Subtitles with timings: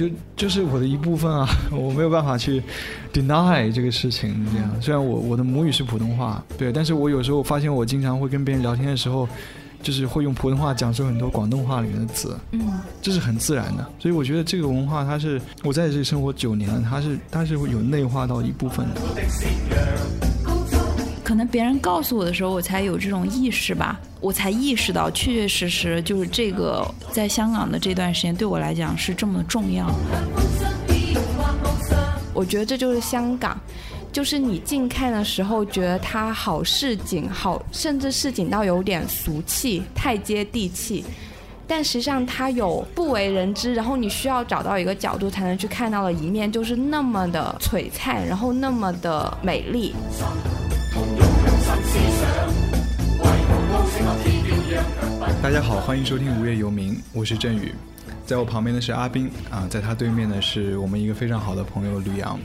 [0.00, 2.62] 就就是我的一部分啊， 我没有办法去
[3.12, 4.46] deny 这个事情。
[4.50, 9.28] 这样，虽然我我的母语是普通话，对，但是我有时候发现我经常会跟别人聊天的时候，
[9.82, 12.60] 就是会用普通话讲述很多广东话里面的词，嗯，
[13.02, 13.86] 这是很自然的。
[13.98, 19.00] 所以我觉得这个文化它是我在这里生活九年了，它是它是会有内化到一部分的。
[21.30, 29.88] 可能别人告诉我的时候，我才有这种意识吧，我才意识到确确实实就是这个在香港的这段时间对我来讲是这么重要。
[32.34, 33.56] 我觉得这就是香港，
[34.10, 41.04] 就是你近看的时候觉得它好市井，好甚至市井到有点俗气，太接地气。
[41.64, 49.94] 但实际上它有不为人知，然后你需要找到一个角度才能去看到的一面，就是那么的璀璨，然后那么的美丽。
[55.42, 57.74] 大家好，欢迎收听《无业游民》，我是振宇，
[58.26, 62.38] 在我旁边的是阿斌啊，在他对面的是我们一个非常好的朋友吕阳。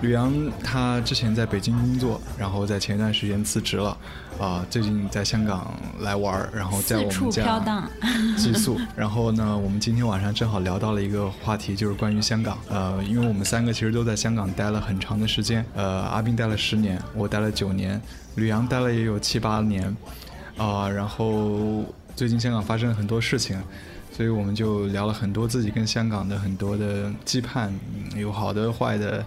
[0.00, 3.96] 吕阳他之前在北京工作，然后在前一段时间辞职了，
[4.38, 7.60] 啊，最近在香港来玩儿，然后在我们家
[8.36, 8.78] 寄宿。
[8.96, 12.58] 然后呢，我们今天晚上正好聊到了一个话题，就是关于香港。
[12.68, 18.00] 呃，因为我们三个其实都在香港待了很长的时间，呃，阿斌待了十年，我待了九年，
[18.34, 19.96] 吕阳待了也有七八年，
[20.56, 21.84] 啊，然后
[22.16, 23.56] 最近香港发生了很多事情，
[24.10, 27.70] 所以我们就聊了很多自己跟香港的很多的羁绊，
[28.16, 29.24] 有好的坏的。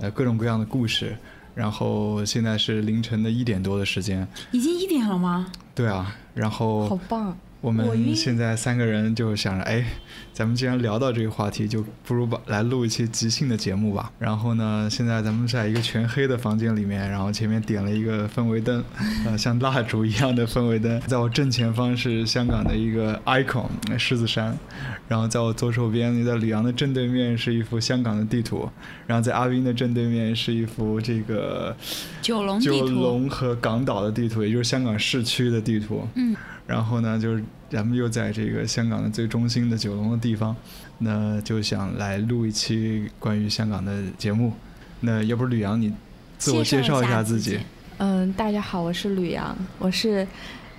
[0.00, 1.16] 呃，各种各样的故事，
[1.54, 5.52] 然后现在是凌晨的一点多的时间，已经一点了吗？
[5.74, 7.36] 对啊，然后好棒。
[7.62, 9.84] 我们现在三个人就想着，哎，
[10.32, 14.10] 咱们既然聊到这个话题，就不如把来录一期即兴的节目吧。
[14.18, 18.82] 然后呢，现在咱们在一个全黑的房间里面，然后前面点了一个氛围灯，
[19.24, 21.00] 呃，像蜡烛一样的氛围灯。
[21.06, 24.58] 在我正前方是香港的一个 icon 狮子山，
[25.06, 28.68] 然后在我左手边，在李阳的正对面是一幅香港的地图，
[29.06, 31.76] 然后在阿斌的正对面是一幅这个
[32.20, 36.08] 九龙九龙和港岛的地图，也就是香港市区的地图。
[36.16, 36.34] 嗯。
[36.66, 40.54] 然后呢，就是咱们又在这个香港的最中心的九龙的地方，
[40.98, 44.52] 那就想来录一期关于香港的节目。
[45.00, 45.92] 那要不吕阳，你
[46.38, 47.58] 自我介绍一下自己。
[47.98, 50.26] 嗯，大家好，我是吕阳，我是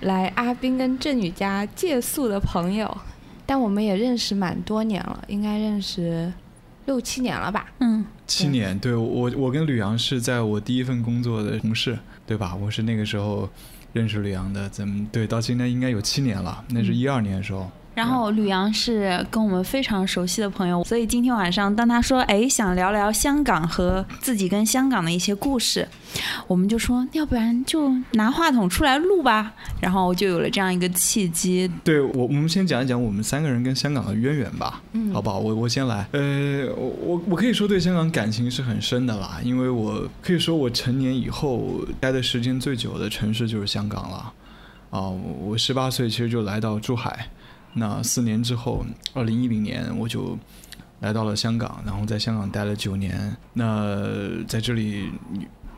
[0.00, 2.96] 来阿斌跟振宇家借宿的朋友，
[3.44, 6.32] 但我们也认识蛮多年了，应该认识
[6.86, 7.66] 六七年了吧？
[7.80, 8.78] 嗯，七年。
[8.78, 12.54] 对我，我跟吕阳是在我第一份工作的同事，对吧？
[12.54, 13.48] 我是那个时候。
[13.94, 17.70] 认识吕阳的，咱们对到今天应该有七年了，那是一二年的时候。
[17.94, 25.88] 然后吕阳是跟我们非常熟悉的朋友，所以今天晚上当他说哎想聊聊香港和自己跟香港的一些故事，
[26.48, 31.70] 我们就说要不然就拿话筒出来录吧，然后就有了这样一个契机。
[31.84, 35.38] 对我，我们先讲一讲我们三个人跟香港的渊源吧，嗯，好不好？
[35.38, 44.32] 我我先来，呃，我我我可以说对香港感情是很深的啦，因为我可以说我成年以后待的时间最久的城市就是香港了，
[44.90, 47.28] 啊，我十八岁其实就来到珠海。
[47.74, 50.38] 那四年之后，二零一零年我就
[51.00, 53.36] 来到了香港，然后在香港待了九年。
[53.52, 54.08] 那
[54.46, 55.10] 在这里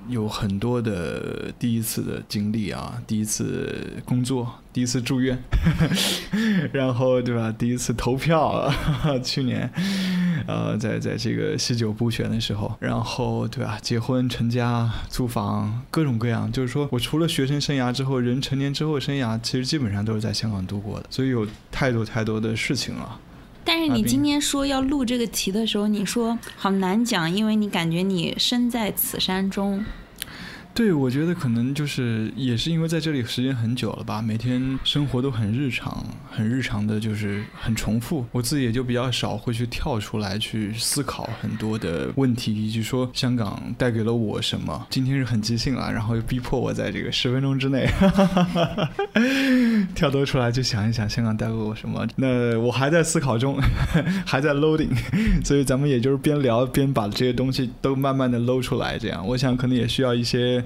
[0.09, 5.37] 有很多的第一次的经历啊，第一次工作，第一次住院，
[6.73, 7.51] 然后对吧？
[7.51, 8.71] 第一次投票，
[9.25, 9.71] 去年。
[10.47, 13.79] 呃，在在这个西九补选的时候，然后对吧？
[13.83, 16.51] 结婚、成家、租房，各种各样。
[16.51, 23.21] 就是说我除了学生生涯之后，人成年之后生涯，其实基本上都是在香港度过的，所以有太多太多的事情了。
[23.65, 29.85] 但是你今天说要录这个题的时候，你说好难讲，因为你感觉你身在此山中。
[30.77, 38.27] 对，我觉得可能就是也是因为在这里时间很久了吧，每天生活都很日常，很日常的，就是很重复。
[38.31, 44.87] 我自己也就比较少会去跳出来去思考很多的问题，以及说香港带给了我什么。
[44.91, 47.89] 今天是很即兴啊，然后又逼迫我在这个十分钟之内
[49.97, 52.07] 跳脱出来，就想一想香港带给我什么。
[52.17, 53.59] 那我还在思考中，
[54.27, 54.95] 还在 loading，
[55.43, 58.99] 所以咱们也就是边聊边把这些东西都慢慢的 load 出来。
[58.99, 60.63] 这样，我想可能也需要一些。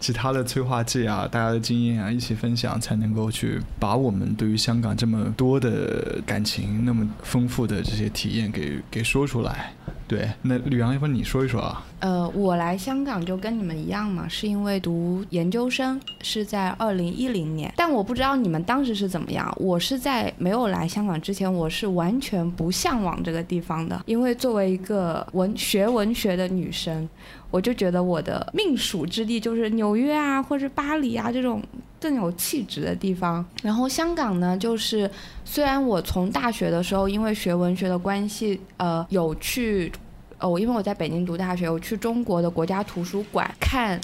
[0.00, 9.72] 其他的催化剂啊，大家的经验啊，一起分享，才能够去把我们对于香港这么多的感情、那么丰富的这些体验给给说出来。
[10.06, 11.82] 对，那吕阳，要不你说一说啊？
[12.00, 17.72] 呃，我来香港就跟你们一样嘛，是因为读研究生，是在二零一零年。
[17.74, 19.50] 但我不知道你们当时是怎么样。
[19.58, 27.08] 我是在没有来香港之前，我是完全不向往这个地方的，因为作为一个文学文学的女生。
[27.50, 31.62] 我就觉得我的命属之地就是纽约啊，或者巴黎啊这种
[32.04, 33.42] 更有气质的地方。
[33.62, 35.10] 然后香港呢，就是
[35.42, 39.90] 虽然我从大学的时候因为学文学的关系，呃，有去，
[40.38, 43.98] 哦，因为我在北京读大学，我去中国的国家图书馆看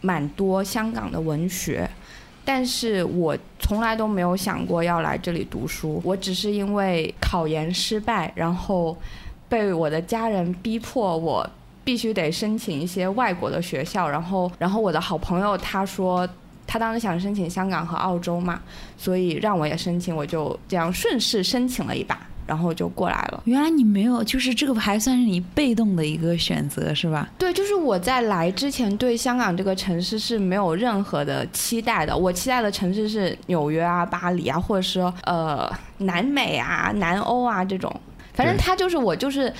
[0.00, 1.90] 蛮多香港的文学。
[2.44, 8.96] 但是我从来都没有想过要来这里读书，我只是因为考研失败，然后
[9.48, 11.48] 被我的家人逼迫，我
[11.82, 16.28] 必须得申请一些外国的学校，然后，然后我的好朋友他说
[16.70, 18.60] 他当时想申请香港和澳洲嘛，
[18.96, 22.16] 所以让我也申请，我就这样顺势申请了一把。
[22.46, 23.40] 然后就过来了。
[23.44, 27.28] 原来你没有，就是这个还算是你被动的一个选择，是吧？
[27.38, 32.16] 对，就是我在来之前对香港这个城市是没有任何的期待的。
[32.16, 37.94] 我期待的城市是纽约啊、巴黎啊，或者说呃南美啊、南欧啊这种。
[38.34, 39.52] 反正他就是我就是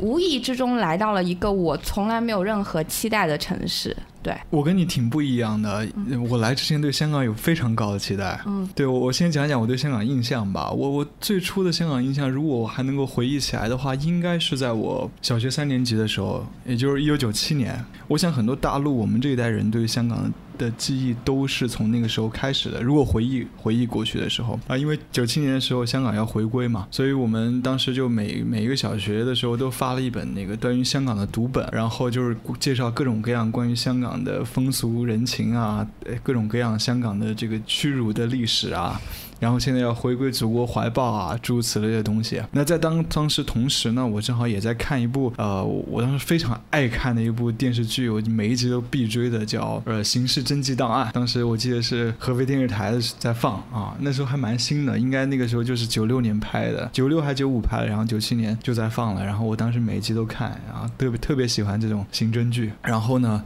[0.00, 3.94] 无意之中来到了一个我从来没有任何期待的城市。
[4.22, 5.86] 对，我跟你挺不一样的。
[6.28, 8.40] 我来之前对香港有非常高的期待。
[8.46, 10.70] 嗯，对我，我先讲讲我对香港印象吧。
[10.70, 17.84] 我我最初的香港印象，如果我还能够回忆起来的话，应该是在我小学三年级的时候，也就是一九九七年。
[18.08, 20.22] 我想很多大陆我们这一代人对香港。
[20.22, 22.82] 的的记忆都是从那个时候开始的。
[22.82, 35.86] 如果回忆回忆过去的时候啊，因为九七年的时候香港要回归嘛，所以我们当时就每每一个小学的时候都发了一本那个关于香港的读本，然后就是介绍各种各样关于香港的风俗人情啊，
[36.22, 39.00] 各种各样香港的这个屈辱的历史啊。
[39.38, 42.42] 然后现在要回归祖国怀抱啊，诸如此类的东西。
[42.52, 51.08] 那在当当时同时呢，我正好也在看一部呃，我当时非常爱看的一部电视剧，我每一集都必追的，叫呃《刑事侦缉档案》。
[51.12, 59.24] 当时我记得是合肥电视台的在放啊，那时候还蛮新的，应该那个时候就是九六年拍的，九六还九五拍的，然后九七年就在放了。
[59.24, 62.72] 然后我当时每一集都看，然后特别特别喜欢这种刑侦剧。
[62.82, 63.42] 然后呢？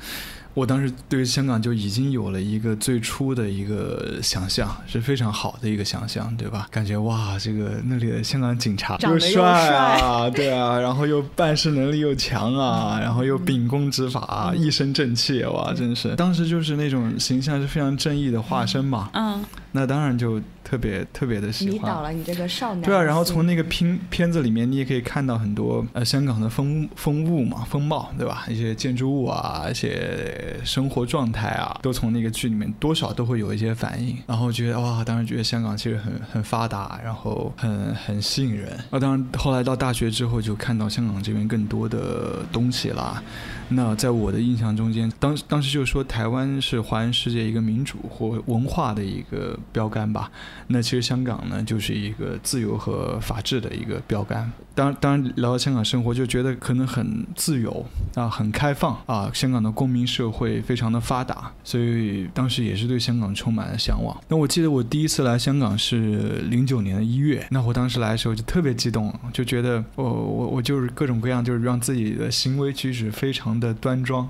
[0.54, 6.68] 我当时对香港就已经有了一个最初的一个想象，是非常好的一个想象，对吧？
[6.70, 19.10] 感觉哇，这个那里的香港警察又帅啊， 对啊，然后又办事能力又强啊，然后又秉公执法，一身正气，哇，真是，当时就是那种形象是非常正义的化身嘛。
[19.14, 19.42] 嗯。
[19.74, 21.72] 那当然就特别特别的喜欢。
[21.72, 22.82] 迷倒了你这个少男。
[22.82, 28.44] 对啊，然后从那个片片子里面，你也可以看到很多呃香港的风风物嘛，风貌，对吧？
[28.50, 34.16] 一些建筑物啊，一些生活状态啊，都从那个剧里面多少都会有一些反应。
[34.26, 38.72] 然后觉得哇，当时觉得香港其实很很发达，然后很很吸引人。
[38.90, 43.22] 啊，当然后来到大学之后，就看到香港这边更多的东西啦。
[43.68, 50.30] 那在我的印象中间，当当时就说台湾是华人世界一个民主或文化的一个标杆吧。
[50.66, 54.50] 那其实香港呢，就是一个自由和法治的一个标杆。
[54.74, 57.84] 当当然聊到香港生活，就觉得可能很自由
[58.14, 64.18] 啊，很开放啊，香港的公民社会非常的发达，所以当时也是对香港充满了向往。
[64.28, 73.52] 那我记得我第一次来香港是零九年的一月，那我当时来的时候就特别激动，就觉得我我我就是各种各样，就是让自己的行为举止非常。
[73.52, 74.26] 的端庄，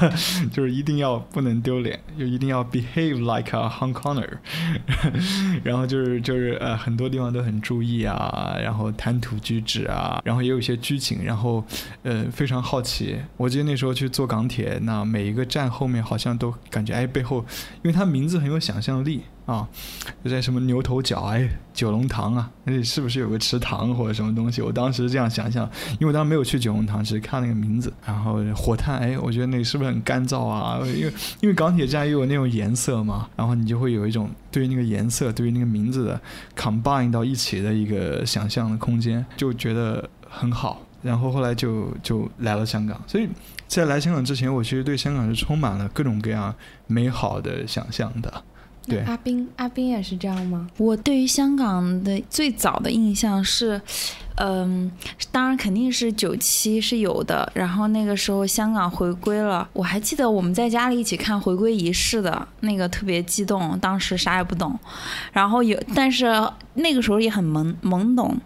[0.52, 4.28] 就是一定要不能丢脸，就一定要 behave like a Hong Konger，
[5.64, 11.64] 然后就是就是呃很多地方都很注意啊，然后谈吐举止啊，然后也有一些拘谨，然后
[12.02, 13.16] 呃非常好奇。
[13.38, 17.38] 我记得那时候去坐港铁，那每一个站后面好像都感觉哎背后，
[17.76, 19.22] 因为它名字很有想象力。
[19.46, 19.64] 啊，
[20.24, 24.60] 就在什么牛头角哎，九龙塘啊，那里是不是有个池塘或者什么东西？
[24.60, 27.92] 我当时这样想象，因为我当时没有去九龙塘，只是看那个名字。
[28.04, 30.80] 然后火炭哎，我觉得那里是不是很干燥啊？
[30.84, 31.12] 因为
[31.42, 36.20] 因为港铁站又有那种颜色嘛，然后你就会有一种对于那个颜色、对于那个名字的
[36.56, 40.82] combine 到一起的一个想象的空间，就觉得很好。
[41.02, 43.28] 然后后来就就来了香港，所以
[43.68, 46.54] 在来香港之前，我其实对香港是充满了各种各样
[46.86, 48.42] 美好的想象的。
[48.88, 50.70] 对，阿斌，阿斌也是这样吗？
[50.76, 53.80] 我对于香港的最早的印象是，
[54.36, 54.90] 嗯，
[55.30, 57.50] 当然肯定是九七是有的。
[57.54, 64.78] 然后那个时候香港回归了，我还记得我们在家里一起看回归仪式的那个特别激动，当时啥也不懂。
[65.32, 66.26] 然后有，但是
[66.74, 68.36] 那个时候也很懵懵懂。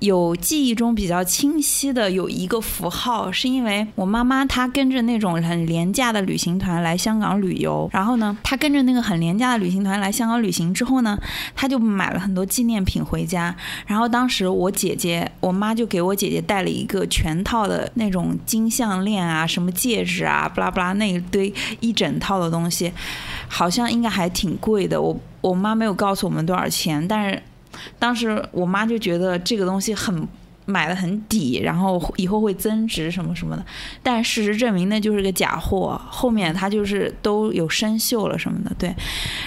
[0.00, 11.16] 有记忆中比较清晰的有一个符号，是因为我妈妈她跟着那种很廉价的旅行团来香港旅游，然后呢，她跟着那个很廉价的旅行团来香港旅行之后呢，
[11.54, 13.54] 她就买了很多纪念品回家。
[13.86, 22.92] 然后当时我姐姐，我妈就给我姐姐带了一个全套的那种金项链啊，什么戒指啊，不拉不拉那一堆一整套的东西，
[23.48, 25.00] 好像应该还挺贵的。
[25.00, 27.42] 我我妈没有告诉我们多少钱，但是。
[27.98, 30.28] 当时我妈就觉得这个东西很
[30.64, 33.64] 买的很底，然后以后会增值什么什么的。
[34.02, 38.72] 但事实证明那就是个假货，后面它就是都有生锈了什么的。
[38.78, 38.94] 对，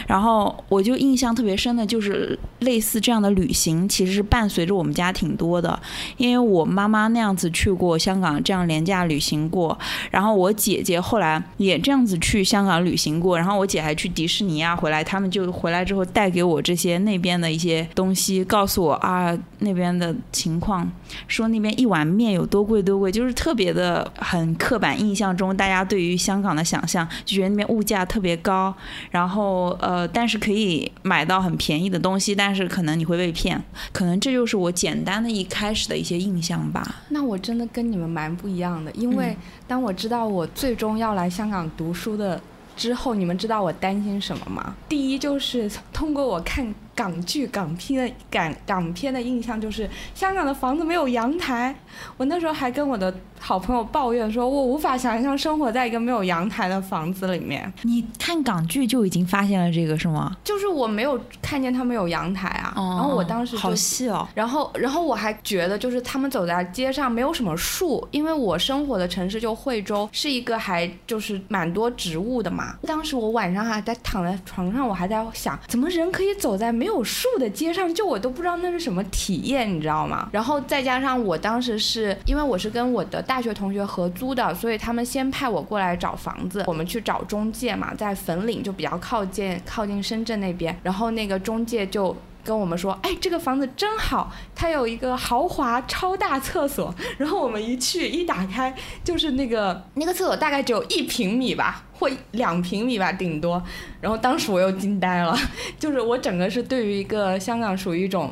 [0.08, 5.80] 然后我就印象特别深的就是类似这样的旅行，其实是伴随着我们家挺多的，
[6.18, 9.78] 因为我妈妈那样子去过香港这样廉价旅行过，
[10.12, 20.90] 然后我姐姐后来也这样子去香港旅行过，然后我姐还去迪士尼啊，回来他们就回来之后带给我这些那边的一些东西，告诉我啊那边的情况。
[21.28, 28.74] 说那边一碗面有多贵多贵，就是特别的很刻板印象中大家对于香港的想象，就觉得那边物价特别高，
[29.12, 37.04] 然后呃，但是可以买到很便宜的东西，但是可能你会被骗，可能这就是我简单的一开始的一些印象吧。
[37.10, 39.36] 那我真的跟你们蛮不一样的，因为
[39.68, 42.40] 当我知道我最终要来香港读书的
[42.76, 44.76] 之后，你们知道我担心什么吗？
[44.88, 46.74] 第一就是通过我看。
[46.96, 51.76] 港剧、港片的港港片的印象就是香港的房子没有阳台。
[52.16, 57.72] 我那时候还跟我的好朋友抱怨说，我无法想象生活在一个没有阳台的房子里面。
[57.84, 60.36] 你看港剧就已经发现了这个是吗？
[60.44, 62.74] 就是我没有看见他们有阳台啊。
[62.76, 64.26] 然后我当时好细哦。
[64.34, 72.76] 然后，然后我还觉得就是他们走在街上没有什么树，因为我生活的城市就惠州是一个还就是蛮多植物的嘛。
[72.84, 80.30] 当时我晚上还在躺在床上，我还在想，怎么人可以走在没没有树的街上，就我都不知道那是什么体验，你知道吗？
[80.32, 92.16] 然后再加上我当时是因为我是跟我的大大学同学合租的，所以他们先派我过来找房子，我们去找中介嘛，在粉岭就比较靠近靠近深圳那边，然后那个中介就。
[92.46, 96.94] 跟我们说，哎，这个房子真好，它有一个豪华超大厕所。
[97.18, 98.72] 然后我们一去一打开，
[99.04, 103.60] 就是那个那个厕所大概只有一平米吧，或两平米吧，顶多。
[104.00, 105.36] 然后当时我又惊呆了，
[105.80, 108.32] 就是我整个是对于一个香港属于一种，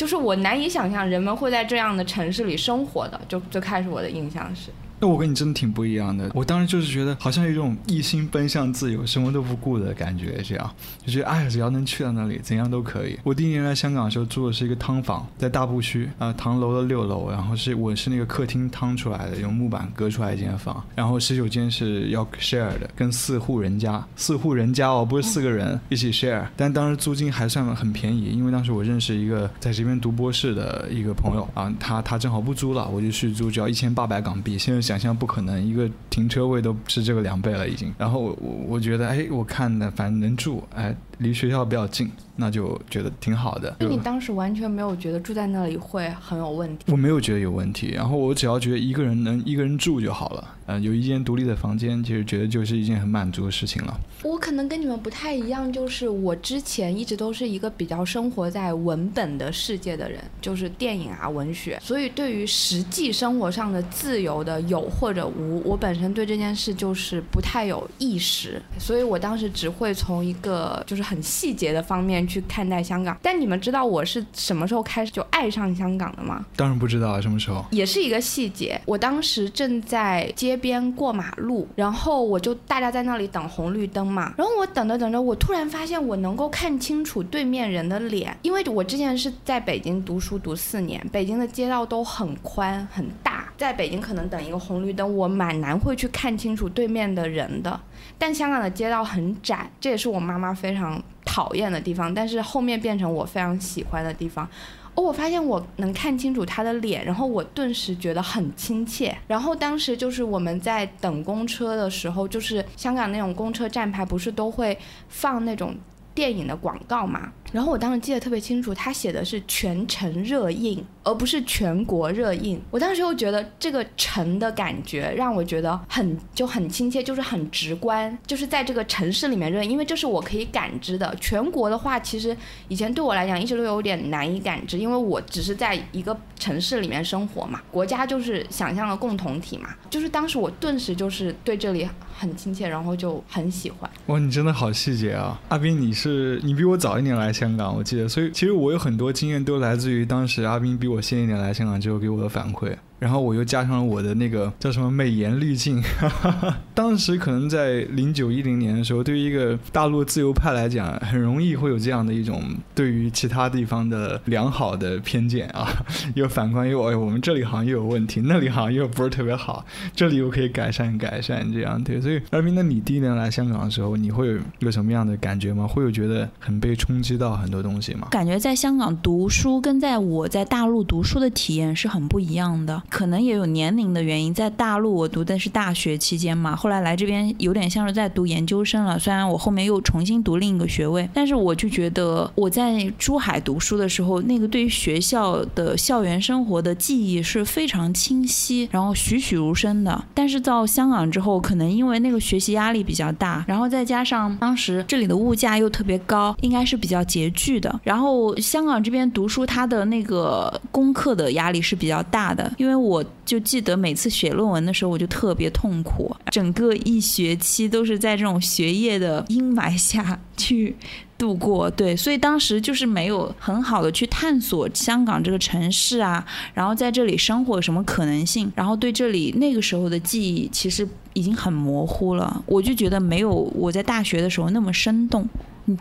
[0.00, 4.70] 就是我难以想象人们会在这样的城市里生活的，就最开始我的印象是。
[5.00, 6.30] 那我跟你真的挺不一样的。
[6.34, 10.70] 我当时就是觉得，好像有一种一心奔向自由、什么都不顾的感觉，这样
[11.06, 13.18] 就觉得，哎，只要能去到那里，怎样都可以。
[13.24, 34.89] 我第一年来香港的时候住的是一个汤房，在大埔区啊，唐楼的六楼，然后是我是那个客厅汤出来的，用木板隔出来一间房，然后洗手间是要 share 的，跟四户人家，四户人家哦，不是四个人一起 share，但当时租金还算很便宜，因为当时我认识一个在这边读博士的一个朋友啊，他他正好不租了，我就去租，只要一千八百港币，现在。
[34.90, 37.94] 想象不可能，一个停车位都是这个两倍了已经。
[37.96, 40.92] 然后我我觉得，哎，我看的反正能住，哎。
[41.20, 43.76] 离学校比较近，那就觉得挺好的。
[43.78, 46.84] 那你当时完全没有觉得住在那里会很有问题？
[46.90, 50.56] 我没有觉得有问题，然后我只要觉得一个人能一个人住就好了。
[50.66, 54.00] 嗯，有一间独立的房间，其实觉得就是一件很满足的事情了。
[54.22, 71.09] 我可能跟你们不太一样，就是我之前一直都是一个比较生活在文本的世界的人，就是电影啊、文学，所以对于实际生活上的自由的有或者无，我本身对这件事就是不太有意识，所以我当时只会从一个就是。
[71.10, 76.46] 很细节的方面去看待香港，但你们知道我是什么时候开始就爱上香港的吗？
[76.54, 77.64] 当然不知道啊，什么时候？
[77.72, 78.80] 也是一个细节。
[78.86, 97.80] 我当时正在街边过马路，然后我就大家在那里等红绿灯嘛，然后我等着等着，我突然发现我能够看清楚对面人的脸，因为我之前是在北京读书读四年，北京的街道都很宽很大，在北京可能等一个红绿灯，我蛮难会去看清楚对面的人的。
[98.20, 102.12] 但香港的街道很窄，这也是我妈妈非常讨厌的地方。
[102.12, 104.46] 但是后面变成我非常喜欢的地方。
[104.94, 109.16] 哦，我发现我能看清楚他的脸，然后我顿时觉得很亲切。
[109.26, 114.76] 然后当时就是我们在等公车的时候，就是香港那种公车站牌不是都会
[115.08, 115.74] 放那种
[116.14, 117.32] 电影的广告嘛？
[117.52, 120.84] 然后我当时记得特别清楚，他写的是全城热映。
[121.02, 131.16] 而不是全国热映，我当时又觉得这个城的感觉让我觉得很就很亲切，就是很直观，就是在这个城市里面热映，因为这是我可以感知的。
[131.16, 132.36] 全国的话，其实
[132.68, 141.88] 以前对我来讲一直都有点难以感知，因为我只是在一个城市里面生活嘛，国家就是想象的共同体嘛，就是当时我顿时就是对这里
[142.20, 143.90] 很亲切，然后就很喜欢。
[144.08, 150.86] 哇，你真的好细节啊，阿斌，你是你比我早一年来香港，我记得，所以其实我有很多经验都来自于当时阿斌比。
[150.86, 155.82] 我先一年来香港之后给我的反馈，然后我又加上了我的那个叫什么美颜滤镜。
[156.72, 162.42] 当时可能在零九一零年的时候，对于一个大陆自由派来讲，很容易会有这样的一种
[162.74, 165.66] 对于其他地方的良好的偏见啊，
[166.14, 169.64] 又反观又哎，我们这里好像又有问题，那里好像又不是特别好，
[169.96, 172.00] 这里又可以改善改善这样对。
[172.00, 175.66] 所以二斌，那你第一年来香港的时候，你会有什么样的感觉吗？
[175.66, 178.08] 会有觉得很被冲击到很多东西吗？
[178.10, 184.34] 感觉在香港读书跟在我在大陆读书的体验是很不一样的，可能也有年龄的原因。
[184.34, 188.98] 在大陆我读的是大学期间嘛，后来来这边有点像是在读研究生了。
[188.98, 200.04] 虽然我后面又重新读另一个学位，但是我就觉得我在珠海读书的时候，那个对于学校的校园生活的记忆是非常清晰，然后栩栩如生的。
[200.12, 207.80] 但是到香港之后，可能因为那个学习压力比较大，然后再加上当时这里的物价又特别高，应该是比较拮据的。
[207.84, 220.74] 然后香港这边读书，它的那个功课的压力是比较大的，因为我就记得每次写论文的时候，我就特别痛苦，整个一学期都是在这种学业的阴霾下去
[221.18, 221.70] 度过。
[221.70, 235.28] 对，所以当时就是没有很好的去探索香港这个城市啊，然后在这里生活有什么可能性，然后对这里那个时候的记忆其实已经很模糊了，我就觉得没有我在大学的时候那么生动。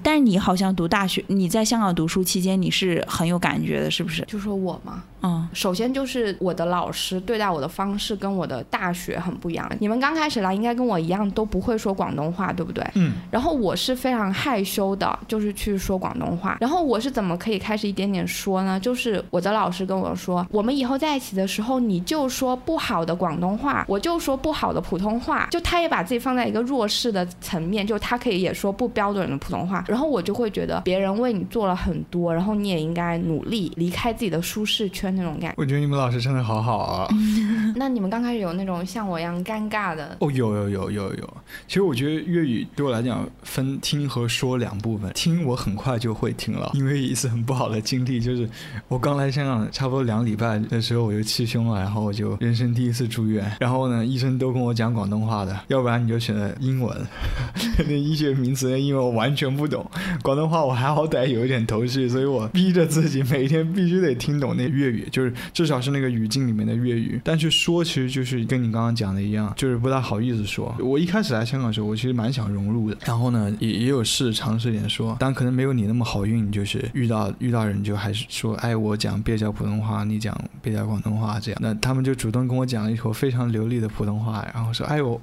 [0.03, 4.23] 但你好像读大学，你在香港读书期间，你是很有感觉的，是不是？
[4.27, 5.03] 就说我吗？
[5.21, 9.69] 嗯，首先就是我的老师对待我的方式跟我的大学很不一样。
[9.79, 12.85] 你们刚开始来应该跟我一样都不会说广东话，对不对？
[12.95, 13.13] 嗯。
[13.31, 16.57] 然后我是非常害羞的，就是去说广东话。
[16.59, 18.79] 然后我是怎么可以开始一点点说呢？
[18.79, 25.47] 就是我的老师跟我说，我们以后在一起的时候，你就说不好的广东话，我就说不好的普通话。
[25.51, 29.83] 就他也把自己放在一个弱势的层面，就他可以也说不标准的普通话。
[29.87, 35.55] 然后我就会觉得别人为你做了很多，然后你也应该努力离开自己的舒适圈那种感觉。
[35.57, 37.07] 我觉得你们老师真的好好啊。
[37.75, 40.17] 那你们刚开始有那种像我一样尴尬的？
[40.19, 41.37] 哦，有有有有有。
[41.67, 45.11] 其实我觉得粤语对我来讲分听和说两部分。
[45.13, 48.49] 听我很快就会听了，因为一次很不好的经历就是
[48.87, 53.51] 我刚来香港差不多两礼拜的时候我就气胸了，然后我就人生第一次住院。
[53.59, 56.95] 然后呢，医生都跟我讲广东话的，要不然你就选择英文。
[57.87, 59.85] 那医学名词的英文我完全不懂，
[60.21, 67.19] 广东话我还好歹有一点头绪，所以我逼着自己每天必须得听懂那粤语，就是至少是那个语境里面的粤语。
[67.23, 70.73] 但去说其实就是跟你刚刚讲的一样，就是不大好意思说。
[70.79, 81.59] 我一开始来香港的时候，我其实蛮想融入的，然后呢也也有试尝试点说，但可能没有你那么好运，就是遇到遇到人就还是说，哎，我讲蹩脚普通话，你讲蹩脚广东话这样。
[81.61, 85.19] 那他们就主动跟我讲了一口非常流利的普通话，然后说，哎我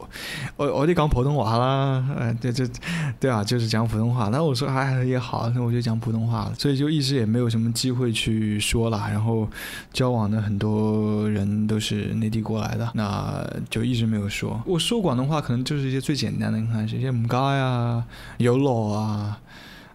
[0.56, 2.66] 我我得讲普通话啦，哎对这
[3.18, 4.28] 对啊，就是讲普通话。
[4.28, 6.54] 那我说哎也好，那我就讲普通话了。
[6.58, 8.96] 所以就一直也没有什么机会去说了。
[9.10, 9.48] 然后
[9.92, 14.62] 交往的很多人都是内地过来的，那就一直没有说。
[14.66, 18.04] 我说广东话可能就是一些最简单的，你看，一些唔该啊，
[18.38, 19.40] 有落啊。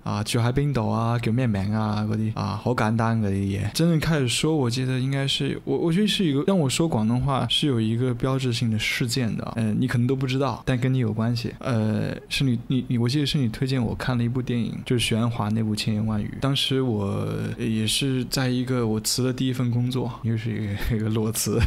[0.03, 1.17] 啊，住喺冰岛啊？
[1.19, 2.05] 叫咩名啊？
[2.09, 3.71] 嗰啲啊，好简单嗰啲嘢。
[3.73, 9.53] 真正开始说，我记得应该是我，我觉得是一个让我说广东话是有一个标志性的事件的。
[9.57, 11.53] 嗯，你可能都不知道，但跟你有关系。
[11.59, 16.33] 呃，是你你你，我记得是你推荐我看了一部电影，就是許鞍华那部《千言万语》。
[16.41, 17.27] 当时我
[17.59, 21.59] 也是在一个我辞了第一份工作，又是一个 一个裸辞，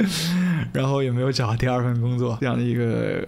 [0.72, 3.24] 然后也没有找到第二份工作，这样的一个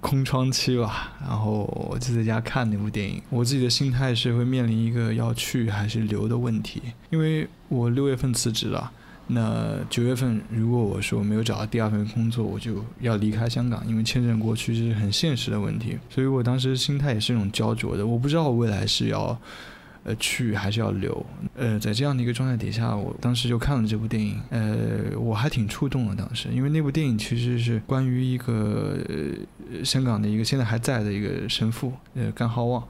[0.00, 1.12] 空窗期吧。
[1.20, 3.89] 然后我就在家看那部电影，我自己的心。
[3.92, 8.90] 態是会面临一个要去还是留的问题，因为我六月份辞职了，
[9.28, 19.38] 那九月份如果我说没有找到第二份工作，我就要离开香港，因为签证过去是很现实的问题，所以我当时心态也是一种焦灼的，我不知道我未来是要，
[20.02, 21.24] 呃去还是要留，
[21.56, 28.98] 呃在这样的一个状态底下，我当时就看了这部电影，呃我还挺触动的当时，因为那部电影其实是关于一个、
[29.84, 32.82] 香港的一个现在还在的一个神父，呃甘浩望。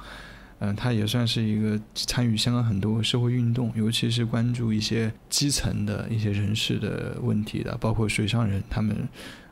[0.61, 8.95] 嗯，他也算是一个参与香港很多社会运动，尤其是关注一些基层的一些人士的问题的，包括水上人，他们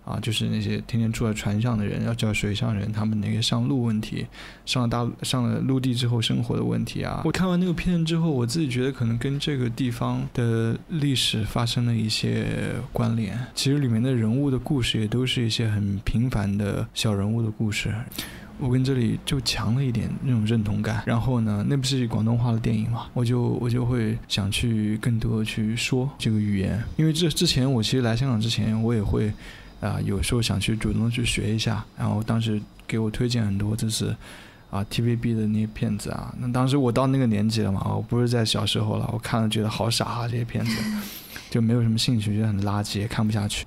[0.05, 4.27] 啊，就是那些天天住在船上的人，要叫水上人，他们那個上路问题，
[4.67, 7.23] 上了大上了陆地之后生活的问题啊。
[7.25, 13.39] 我看完那个片之后，我自己觉得可能跟这个地方的历史发生了一些关联。
[13.55, 17.95] 其实里面的人物的故事也都是一些很平凡的小人物的故事。
[18.59, 29.33] 我跟这里就强了一点那种认同感，然后呢，那不是广东话的电影嘛，我就我就会想去更多去说这个语言，因为这之前我其实来香港之前，我也会
[29.81, 34.15] 啊、有时候想去主动去学一下，然后当时给我推荐很多，就是。
[34.71, 36.31] 啊 TVB 的那些片子啊。
[36.39, 40.77] 那当时我到那个年纪了嘛，我不是在小时候了，我看了觉得好傻啊，这些片子
[41.49, 43.65] 就没有什么兴趣，觉得很垃圾，也看不下去。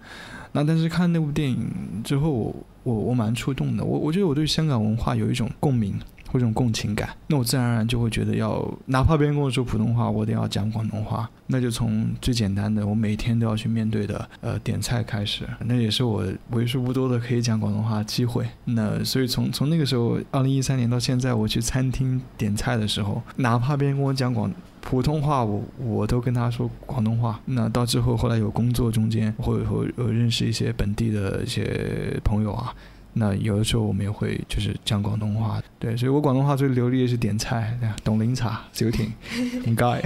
[0.52, 1.70] 那但是看那部电影
[2.04, 6.00] 之后，我我蛮触动的，我我觉得我对香港文化有一种共鸣。
[6.34, 11.30] 或这种共情感，那我自然而然就会觉得要，哪怕别人跟我说普通话，我得要讲广东话。
[11.48, 15.44] 那就从最简单的，我每天都要去面对的，呃，点菜开始。
[15.66, 18.48] 那也是我为数不多的可以讲广东话机会。
[18.64, 24.50] 那所以从 从那个时候，二零一三年到现在，我去餐厅点菜的时候，哪怕别人跟我讲广
[24.82, 27.40] 普通话，我我都跟他说广东话。
[27.46, 32.74] 那到之后，后来有工作中间，或者说呃认识一些本地的一些朋友啊。
[33.14, 39.12] 那有的时候我们也会就是讲广东话，对，所以我广东话最流利的是点菜，董林茶、小婷、
[39.68, 40.02] 唔该。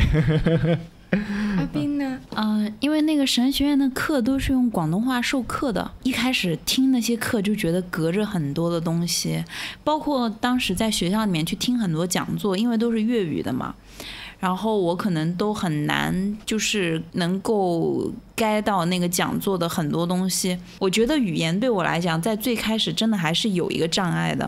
[1.11, 2.19] 阿斌呢？
[2.35, 9.41] 嗯，因为那个神学院的课都是用广东话授课的，一开始听那些课就觉得隔着很多的东西，
[9.83, 13.73] 包括当时在学校里面去听很多讲座，因为都是粤语的嘛。
[14.45, 20.55] 然后我可能都很难，就是能够 get 到那个讲座的很多东西。
[20.77, 24.47] 我觉得语言对我来讲，在最开始真的还是有一个障碍的。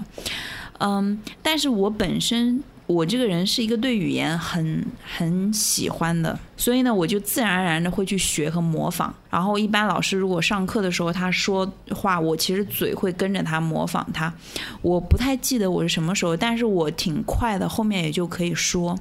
[0.77, 4.85] 嗯，但是我本身我这个人是一个对语言很
[5.17, 9.11] 很喜欢的，所以呢，我就自然而然的会去学和模仿。
[9.31, 14.31] 然后一般老师如果上课的时候他说话，我其实嘴会跟着他模仿他。
[14.83, 18.95] 我不太记得我是什么时候，但是我挺快的，后面也就可以说。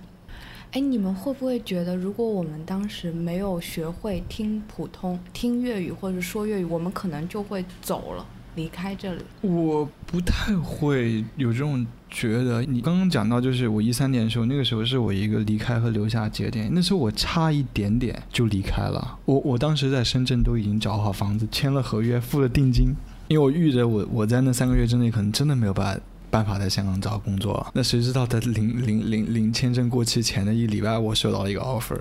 [0.72, 8.26] 哎，你们会不会觉得，如果我们当时没有学会听普通、听粤语或者说粤语，我们可能就会走了，
[8.57, 9.22] 离开这里？
[9.40, 12.62] 我不太会有这种觉得。
[12.62, 16.68] 你刚刚讲到，就是我一三年的时候，那个时候是我一个离开和留下节点。
[16.74, 19.18] 那时候我差一点点就离开了。
[19.24, 22.94] 我我当时在深圳都已经找好房子，签了合约，付了定金，
[23.29, 26.02] 因为我预着我我在那三个月之内可能真的没有办法。
[26.37, 31.99] 办法在香港找工作，那谁知道在领领领领签证过期前的一礼拜，我收到了一个 offer，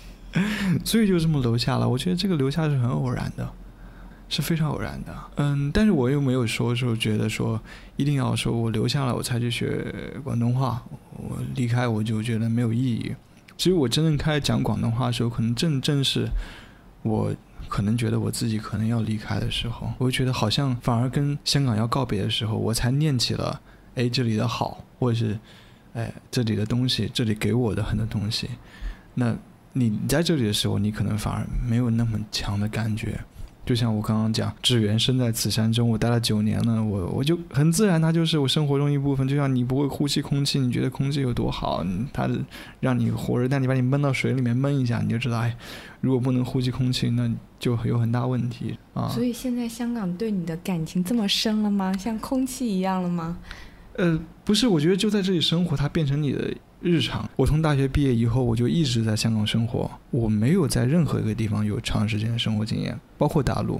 [0.82, 1.86] 所以就这么留下了。
[1.86, 3.46] 我觉得这个留下是很偶然的，
[4.30, 5.14] 是非常偶然的。
[5.36, 7.60] 嗯，但是我又没有说说觉得说
[7.96, 9.92] 一定要说我留下来我才去学
[10.24, 13.14] 广东话，我离开我就觉得没有意义。
[13.58, 16.26] 其实我真正开始讲广东话的时候，可能正正是
[17.02, 17.30] 我。
[17.70, 23.60] 可能觉得我自己可能要离开的时候，我会觉得好像反而跟香港要告别的时候，我才念起了，
[23.94, 25.38] 哎，这里的好，或者是，
[25.94, 28.50] 哎，这里的东西，这里给我的很多东西。
[29.14, 29.34] 那
[29.72, 33.18] 你在这里的时候，你可能反而没有那么强的感觉。
[33.64, 39.28] 就像我刚刚讲，只缘身在此山中，我待了九年了，我我就很自然，它就是我生活中一部分。
[39.28, 42.28] 就像你不会呼吸空气，你觉得空气有多好，它
[42.80, 45.54] 让你活着，但你把你闷到水里面闷一下，你就知道，哎，
[46.00, 47.30] 如果不能呼吸空气，那
[47.60, 49.08] 就有很大问题啊。
[49.08, 51.96] 所以现在香港对你的感情这么深了吗？
[51.96, 53.38] 像空气一样了吗？
[53.94, 56.52] 呃，不是，我觉得就在这里生活，它变成你的。
[56.82, 63.78] 日常，我从大学毕业以后，我就一直在香港生活，我没有在任何一个地方有长时间的生活经验，包括大陆。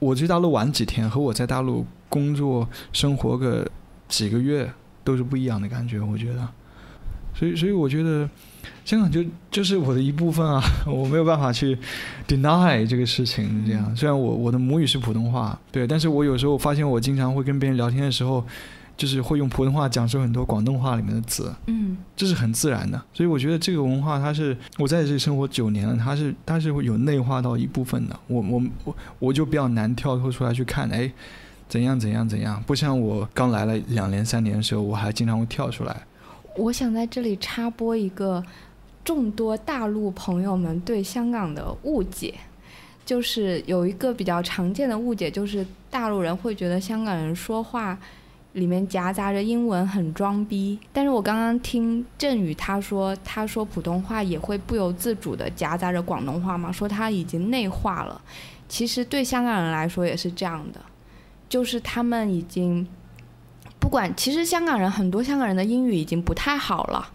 [0.00, 3.70] 我去大陆玩几天，和我在大陆工作生活个
[4.08, 4.68] 几个月
[5.04, 6.48] 都是不一样的感觉，我觉得。
[7.32, 8.28] 所以，所以我觉得
[8.84, 11.76] 香港就就是我的一部分啊， 我没有办法去
[12.26, 13.64] deny 这个事情。
[13.66, 18.44] 这样，虽然我我的母语是普通话，对，但是我有时候发现，我经常会跟别人聊天的时候。
[18.94, 23.02] 就是会用普通话讲出很多广东话里面的词，嗯，这是很自然的。
[23.12, 28.14] 所以我觉得这个文化，它是我在这里生活九年了，它是它是会有内化到一部分的。
[28.28, 31.10] 我我我我就比较难跳脱出来去看，哎，
[31.68, 32.62] 怎样怎样怎样。
[32.64, 36.02] 不像我刚来了两年三年的时候，我还经常会跳出来。
[36.56, 38.44] 我想在这里插播一个
[39.04, 42.34] 众多大陆朋友们对香港的误解，
[43.04, 47.98] 就是有一个比较常见的误解，就是大陆人会觉得香港人说话。
[48.52, 50.78] 里面夹杂着英文，很装逼。
[50.92, 58.20] 但是我刚刚听振宇他说，他说普通话也会不由自主的夹杂着广东话嘛，说他已经内化了。
[58.68, 60.78] 其实对香港人来说也是这样的，
[61.48, 62.86] 就是他们已经
[63.82, 67.06] 不管，其实香港人很多香港人的英语已经不太好了，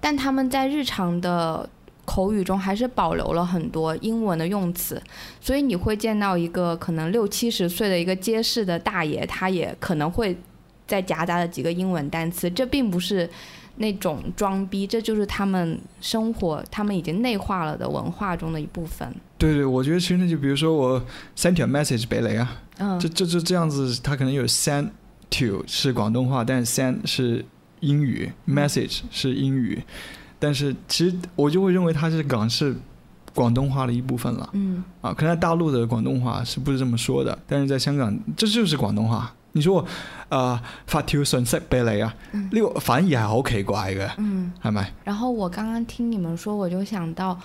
[0.00, 1.66] 但他们在日常的
[2.04, 5.00] 口语中还是保留了很多英文的用词。
[5.40, 10.36] 所以你会见到一个可能六七十岁的一个街市的大爷，他也可能会。
[10.88, 13.28] 再夹杂了几个英文单词，这并不是
[13.76, 19.06] 那种装逼，这就是他们生活，他们已经内化了的文化中的一部分。
[19.36, 21.04] 对对，我觉得其实那就比如说我
[21.36, 24.88] send message 北雷啊，嗯，这这这这样子，他可能有 send
[25.38, 27.44] to 是广东话，但是 send 是
[27.80, 29.82] 英语，message 是英语，
[30.38, 32.74] 但是其实我就会认为它是港式
[33.34, 34.50] 广东话的一部分了。
[34.52, 37.38] 嗯，啊，可能在大陆的广东话是不是这么说的？
[37.46, 39.32] 但是在香港，这就是广东话。
[39.52, 39.84] 你說
[40.30, 44.92] 誒發條信息俾你啊，呢、嗯、個反而係好奇怪嘅，嗯，係咪？
[45.04, 47.38] 然後我剛剛聽你們說，我就想到。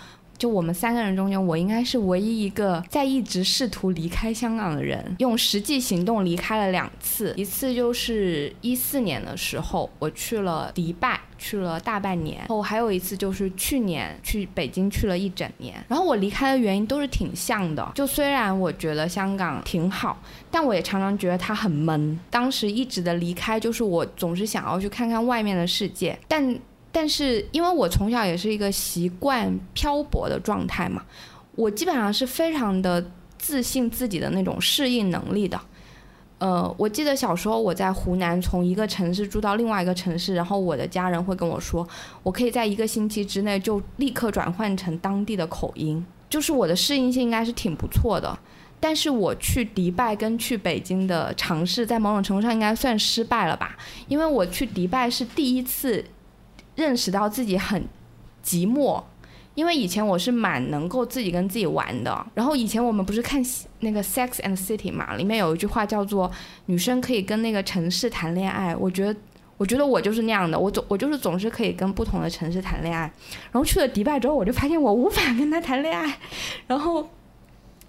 [0.44, 7.34] 就我们三个人中间，我应该是唯一一个在一直试图离开香港的人，用实际行动离开了两次。
[7.38, 12.46] 一次就是一四年的时候，我去了迪拜，去了大半年。
[12.50, 15.82] 后还有一次就是去年去北京去了一整年。
[15.88, 17.90] 然后我离开的原因都是挺像的。
[17.96, 22.20] 就虽然我觉得香港挺好，但我也常常觉得它很闷。
[22.30, 26.60] 当时一直的离开，就是我总是想要去看看外面的世界，但。
[26.96, 31.02] 但是因为我从小也是一个习惯漂泊的状态嘛，
[31.56, 33.04] 我基本上是非常的
[33.40, 35.60] 自信自己的那种适应能力的。
[36.38, 41.88] 呃，我记得小时候我在湖南从一个城市住到另外一个城市，然后我的家人会跟我说，
[42.22, 48.38] 我可以在一个星期之内就立刻转换成当地的口音，就是我的适应性应该是挺不错的。
[48.80, 53.76] 但是我去迪拜跟去北京的尝试，在某种程度上应该算失败了吧，
[54.08, 56.06] 因为我去迪拜是第一次。
[56.76, 57.84] 认识到自己很
[58.44, 59.02] 寂寞，
[59.56, 62.26] 因为以前我是蛮能够自己跟自己玩的。
[62.34, 63.44] 然后以前我们不是看
[63.82, 66.32] 那个《Sex and City》嘛，里面有一句话叫做
[66.68, 68.76] “女生可以跟那个城市谈恋爱”。
[68.78, 69.20] 我觉得，
[69.58, 73.02] 我觉得我就是那样的，我总我就是总是可以跟不同的城市谈恋爱。
[73.52, 76.18] 然后去了迪拜之后，我就发现我无法跟他谈恋爱。
[76.66, 77.08] 然后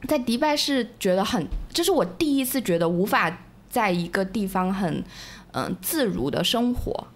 [0.07, 3.35] 在迪拜是觉得很，这是我第一次觉得无法
[3.71, 5.03] 在一个地方很
[5.53, 7.07] 嗯、自如的生活。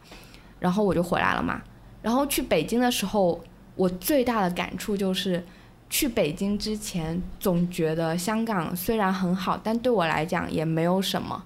[0.58, 1.60] 然后我就回来了嘛。
[2.02, 3.40] 然后去北京的时候，
[3.74, 5.44] 我最大的感触就是，
[5.90, 11.42] 去北京之前总觉得香港虽然很好，但对我来讲也没有什么。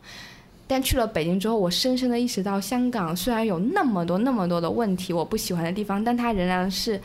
[0.66, 7.00] 但去了北京之后，我深深的意识到，香港虽然有那么多那么多的问题，我不喜欢的地方，但它仍然是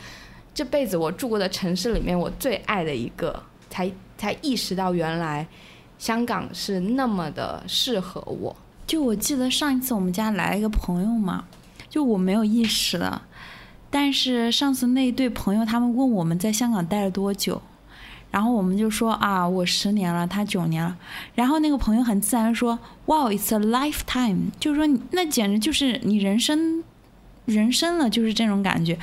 [0.54, 3.42] 这辈子我住过的城市里面我最爱的一个。
[3.70, 5.46] 才才意识到原来
[5.98, 8.56] 香港是那么的适合我。
[8.86, 11.44] 就我记得上一次我们家来了一个朋友嘛。
[11.88, 13.22] 就我没有意识了，
[13.90, 17.60] 但是上次那对朋友他们问我们在香港待了多久，
[18.30, 20.96] 然后我们就说啊，我十年了，他九年了，
[21.34, 26.84] 然后那个朋友很自然说，哇，it's a lifetime，就是说那简直就是你人生，
[27.46, 28.98] 人生了，就是这种感觉。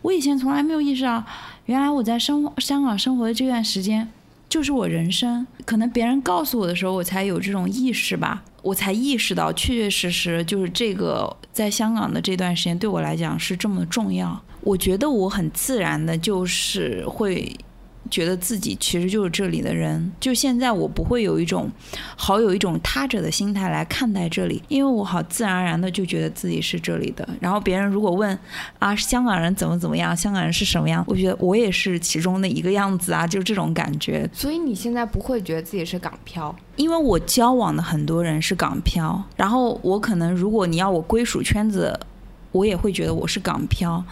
[0.00, 1.22] 我以前从来没有意识到，
[1.66, 4.08] 原来我在生活香港生活的这段时间
[4.48, 8.42] 就是我人生，可能别人告诉我的时候，我才有这种意识吧。
[8.62, 14.40] 我才意识到，确确实实就是这个在香港的这段时间对我来讲是这么重要。
[14.62, 17.50] 我觉得我很自然的，就是会
[18.10, 20.12] 觉得自己其实就是这里的人。
[20.18, 21.70] 就现在我不会有一种
[22.16, 27.26] 好有一种他者的心态来看待这里，因为我好自然而然的就觉得自己是这里的。
[27.40, 28.36] 然后别人如果问
[28.78, 34.28] 啊，香港人怎么怎么样，香港人是什么样，我觉得我也是其中的一个样子啊，就这种感觉。
[34.32, 36.54] 所以你现在不会觉得自己是港漂？
[36.76, 41.98] 因为我交往的很多人是港漂，然后我可能如果你要我归属圈子，
[42.52, 44.02] 我也会觉得我是港漂，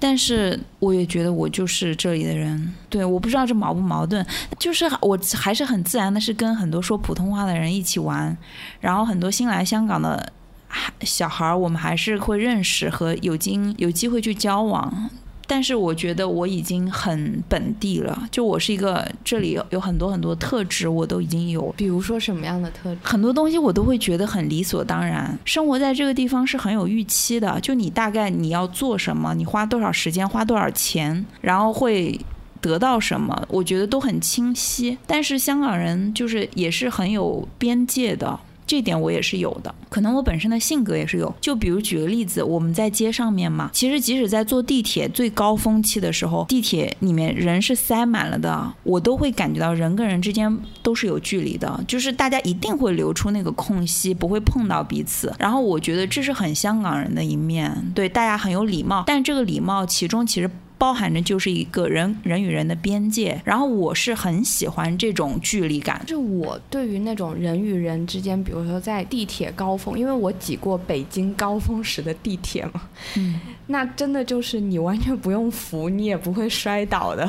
[0.00, 2.74] 但是我也觉得我就是这里的人。
[2.88, 4.26] 对，我不知道这矛不矛盾，
[4.58, 8.36] 就是我还是很自然的，是跟很多说普通话的人一起玩，
[8.80, 10.32] 然后很多新来香港的
[10.66, 15.10] 孩小孩儿，我们还是会认识和有经有机会去交往。
[15.50, 21.74] 但是我觉得我已经很本地了，就我是一个这里有很多很多特质，我都已经有。
[21.76, 23.00] 比如说什么样的特质？
[23.02, 25.36] 很多东西我都会觉得很理所当然。
[25.44, 32.16] 生活在这个地方是很有预期的，就你大概你要做什么，你花多少时间，花多少钱，然后会
[32.60, 34.96] 得到什么，我觉得都很清晰。
[35.04, 38.38] 但是香港人就是也是很有边界的。
[38.70, 41.34] 这点我也是有的，可能我本身的性格也是有。
[41.40, 55.34] 就比如举个例子，我们在街上面嘛，其实即使在坐地铁最高峰期的时候，地铁里面人是塞满了的，我都会感觉到人跟人之间都是有距离的，就是大家一定会留出那个空隙，不会碰到彼此。
[55.36, 60.48] 然后我觉得这是很香港人的一面，对，大家很有礼貌，但这个礼貌其中其实。
[60.80, 66.00] 包含着就是一个人人与人的边界，然后我是很喜欢这种距离感。
[66.06, 72.80] 就是我对于那种人与人之间，比如说在地铁高峰，因为我挤过北京高峰时的地铁嘛，
[73.18, 77.28] 嗯，那真的就是你完全不用扶，你也不会摔倒的，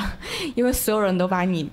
[0.55, 1.69] 因为所有人都把你。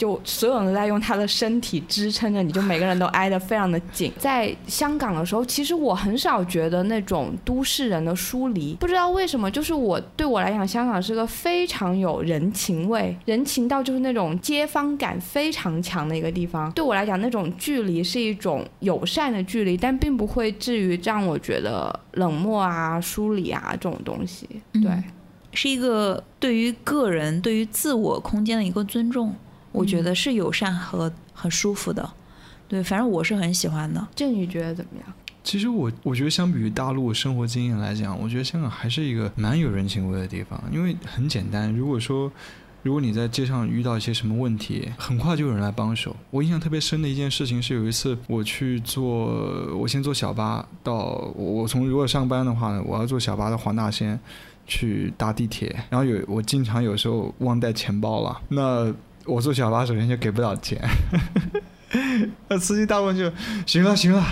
[0.00, 4.10] 就所有人都在用他的身体支撑着，你就每个人都挨得非常的紧。
[4.16, 16.72] 在香港的时候，其实我很少觉得那种都市人的疏离，不知道为什么，就是我对我来讲，香港是个非常有人情味，人情到就是那种街坊感非常强的一个地方。
[16.72, 24.48] 对我来讲，那种距离是一种友善的距离，但并不会至于让我觉得冷漠啊、疏离啊这种东西。
[24.72, 25.04] 对，嗯，
[25.52, 29.34] 是一个对于个人、对于自我空间的一个尊重。
[29.72, 32.10] 我觉得是友善和很舒服的，
[32.68, 34.06] 对，反正我是很喜欢的。
[34.14, 35.12] 这你觉得怎么样？
[35.42, 41.72] 其实我我觉得相比于大陆生活经验来讲，我觉得香港还是一个蛮有人情味的地方，因为很简单。
[41.74, 42.30] 如果说
[42.82, 46.14] 如果你在街上遇到一些什么问题，很快就有人来帮手。
[46.30, 49.04] 我印象特别深的一件事情是，有一次我去坐，
[49.76, 54.18] 我先坐小巴到我从如果上班的话呢，我要坐小巴到黄大仙
[54.66, 58.94] 去搭地铁，然后有我经常有时候忘带钱包了，那
[59.30, 60.80] 我坐小巴首先就给不了钱。
[62.48, 63.24] 那司机大部分就
[63.66, 64.24] 行了，行了，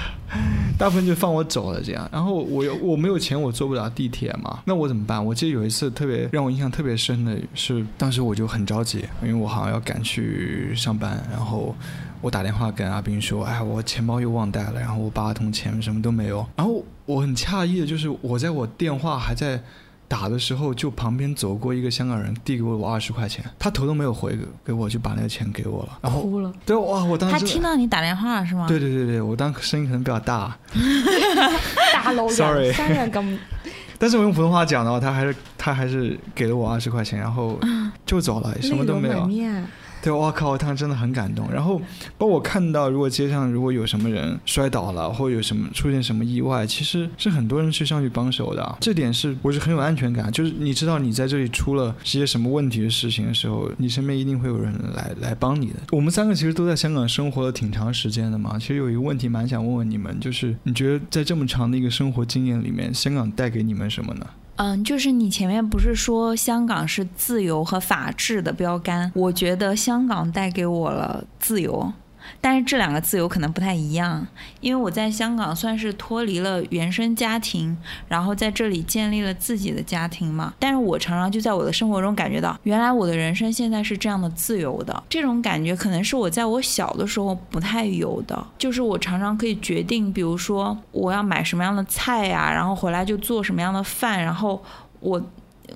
[0.78, 2.08] 大部分就放我走了这样。
[2.12, 5.24] 然后我有我没有钱，我坐不了地铁嘛，那我怎么办？
[5.24, 11.74] 我记得有一次特别让我印象特别深的是，当时我就很着急，因为我好像要赶去上班，然后
[12.20, 19.60] 我打电话跟阿斌说：“哎，我钱包又忘带了，然后我八通钱什么都没有。”然后我很诧异的就是，我在我电话还在。
[20.08, 26.52] 打的时候，就旁边走过一个香港人，递给我我二十块钱，他头都没有回给给我，就把那个钱给我了，然后哭了。
[26.64, 28.66] 对，哇，我当时他听到你打电话是吗？
[28.66, 30.56] 对对对对，我当时声音可能比较大，
[31.92, 33.38] 大楼，sorry，三人咁。
[34.00, 37.58] 但是我用普通话讲的话，他还是他还是给了我二十块钱，然后
[38.06, 39.28] 就走了，什么都没有。
[40.02, 41.50] 对，我靠，他真的很感动。
[41.52, 41.80] 然后，
[42.16, 48.76] 包括我看到，如果街上如果有什么人摔倒了，或有什么出现什么意外，其实是很多人去上去帮手的。
[48.80, 55.76] 这点是我是很有安全感，就是你知道你在这里出了些什么问题的事情的时候，你身边一定会有人来来帮你的。
[55.90, 64.26] 我们三个其实都在香港生活了挺长时间的嘛，其实有一个问题蛮想问问你们，就是你觉得在这么长的一个生活经验里面，香港带给你们什么呢？
[64.58, 69.10] 嗯，就是你前面不是说香港是自由和法治的标杆？
[69.14, 71.92] 我觉得香港带给我了自由。
[72.40, 74.26] 但是这两个自由可能不太一样，
[74.60, 77.76] 因为我在香港算是脱离了原生家庭，
[78.08, 80.54] 然后在这里建立了自己的家庭嘛。
[80.58, 85.02] 但是我常常就在我的生活中感觉到，原来我的人生现在是这样的自由的。
[85.08, 94.62] 这种感觉可能是我在我小的时候不太有的，就是我常常可以决定，比如说我要买什么样的菜呀，然后回来就做什么样的饭，然后
[95.00, 95.22] 我。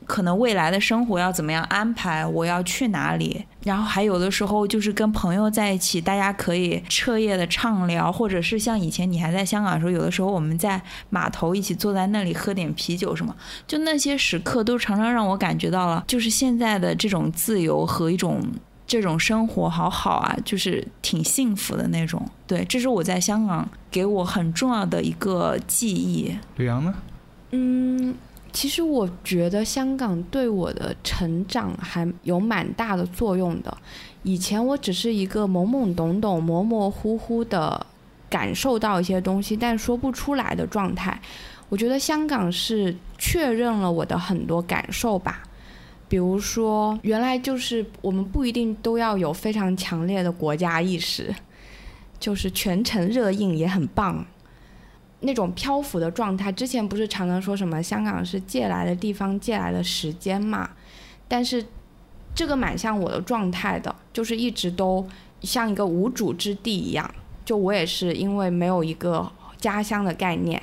[0.07, 2.27] 可能未来的生活要怎么样安排？
[2.27, 3.45] 我要去哪里？
[3.65, 13.35] 然后还有的时候就是跟朋友在一起，大家可以彻夜的畅聊，或者是像以前你还在香港的时候，有的时候我们在码头一起坐在那里喝点啤酒什么，
[13.67, 18.41] 就那些时刻都常常让我感觉到了，就是现在的这种自由和一种
[18.87, 22.21] 这种生活好好啊，就是挺幸福的那种。
[22.47, 26.37] 对，这是我在香港给我很重要的一个记忆。
[26.57, 26.95] 李阳呢？
[27.53, 28.15] 嗯。
[28.53, 33.77] 其实我觉得香港对我的成长还有蛮大的作用的。
[34.23, 37.85] 以前我只是一个懵懵懂懂、模模糊糊的
[38.29, 41.21] 感受到一些东西，但说不出来的状态。
[41.69, 45.43] 我觉得香港是确认了我的很多感受吧。
[46.07, 51.35] 比如说，原来就是我们不一定都要有非常强烈的国家意识，
[52.21, 54.25] 就是全程热映也很棒。
[55.23, 60.71] 那种漂浮的状态，之前不是常常说什么香港是借来的地方，借来的时间嘛？
[61.27, 61.65] 但是
[62.35, 65.07] 这个蛮像我的状态的，就是一直都
[65.43, 67.09] 像一个无主之地一样。
[67.45, 70.63] 就我也是因为没有一个家乡的概念，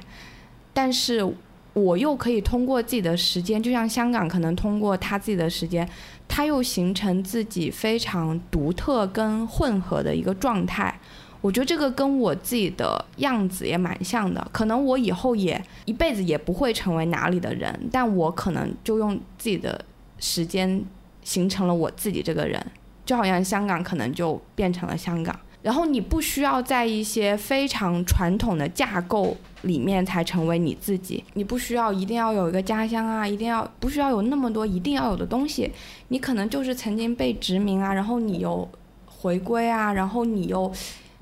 [0.73, 1.33] 但是
[1.73, 5.87] 我又可以通过自己的时间，就像香港可能通过他自己的时间，
[6.27, 10.99] 他又形成自己非常独特跟混合的一个状态。
[11.41, 19.83] 我觉得这个跟我自己的样子也蛮像的，可能我以后也一辈子也不会成为哪里的人，但我可能就用自己的
[20.17, 20.83] 时间
[21.23, 22.61] 形成了我自己这个人，
[23.05, 25.33] 就好像香港可能就变成了香港。
[25.61, 35.71] 然后你不需要在一些非常传统的架构里面才成为你自己，你不需要一定要有一个家乡啊，一定要不需要有那么多一定要有的东西，
[36.09, 38.67] 你可能就是曾经被殖民啊，然后你又
[39.05, 40.69] 回归啊，然后你又。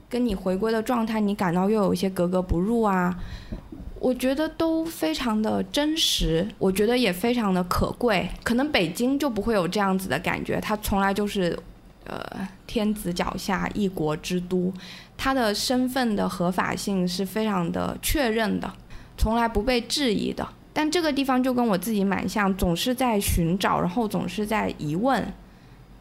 [0.10, 3.14] 跟你回归的状态，你感到又有一些格格不入啊，
[4.00, 8.30] 我觉得都非常的真实，我觉得也非常的可贵。
[8.42, 11.60] 可能北京就不会有这样子的感觉，它从来就是，
[12.06, 14.74] 呃，天子脚下一国之都，
[15.18, 18.72] 它的身份的合法性是非常的确认的，
[19.18, 20.48] 从来不被质疑的。
[20.72, 25.34] 但这个地方就跟我自己蛮像，总是在寻找，然后总是在疑问，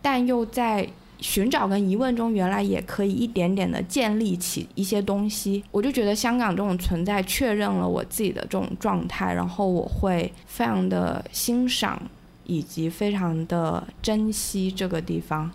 [0.01, 0.89] 但又在。
[1.19, 5.65] 寻找跟疑问中，原来也可以一点点的建立起一些东西。
[5.71, 12.01] 我就觉得香港这种存在确认了我自己的这种状态，然后我会非常的欣赏
[12.45, 15.51] 以及非常的珍惜这个地方。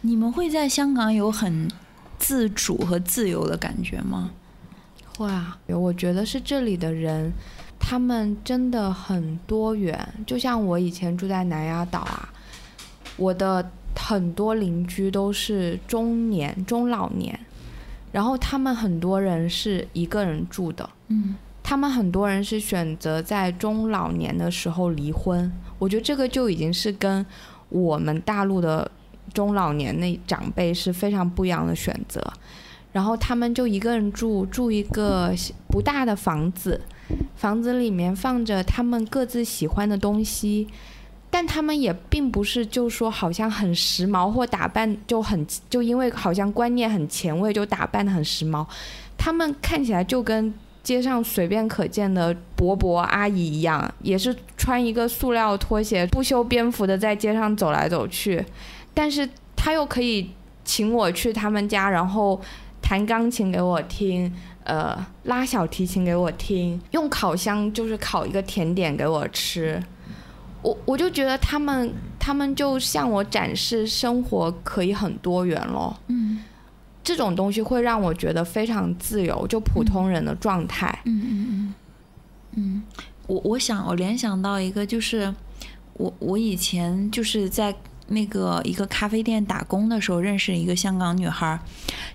[0.00, 1.70] 你们会在香港有很
[2.18, 4.30] 自主和自由的感觉吗？
[5.18, 7.30] 会啊，我觉得是这里的人，
[7.78, 10.08] 他们真的很多元。
[10.26, 12.28] 就像我以前住在南丫岛啊，
[13.18, 13.70] 我的。
[13.96, 17.38] 很多邻居都是中年、中老年，
[18.12, 21.36] 然后他们很多人是一个人住的，嗯。
[21.66, 25.50] 他们很多人是选择在中老年的时候离婚。
[25.78, 27.24] 我觉得这个就已经是跟
[27.70, 28.90] 我们大陆的
[29.32, 32.22] 中老年那长辈是非常不一样的选择。
[32.92, 35.32] 然后他们就一个人住，住一个
[35.68, 36.78] 不大的房子，
[37.34, 40.68] 房子里面放着他们各自喜欢的东西，
[41.34, 48.64] 但他们也并不是就说好像很时髦或打扮就很就因为好像观念很前卫就打扮的很时髦，
[49.18, 50.54] 他们看起来就跟
[50.84, 58.46] 街上随便可见的伯伯阿姨一样，也是穿一个塑料拖鞋，不修边幅的在街上走来走去，
[58.94, 60.30] 但是他又可以
[60.64, 62.40] 请我去他们家，然后
[62.80, 64.32] 弹钢琴给我听，
[64.62, 69.82] 呃，拉小提琴给我听，用烤箱就是烤一个甜点给我吃。
[70.64, 75.94] 我我就觉得他们他们就向我展示生活可以很多元咯。
[76.08, 76.42] 嗯
[77.04, 80.98] 这种东西会让我觉得非常自由，就普通人的状态。
[81.04, 81.74] 嗯嗯嗯
[82.56, 82.82] 嗯，
[83.26, 85.34] 我我想我联想到一个，就是
[85.98, 87.76] 我我以前就是在
[88.08, 91.58] 那个一个咖啡店打工的时候认识一个香港女孩儿，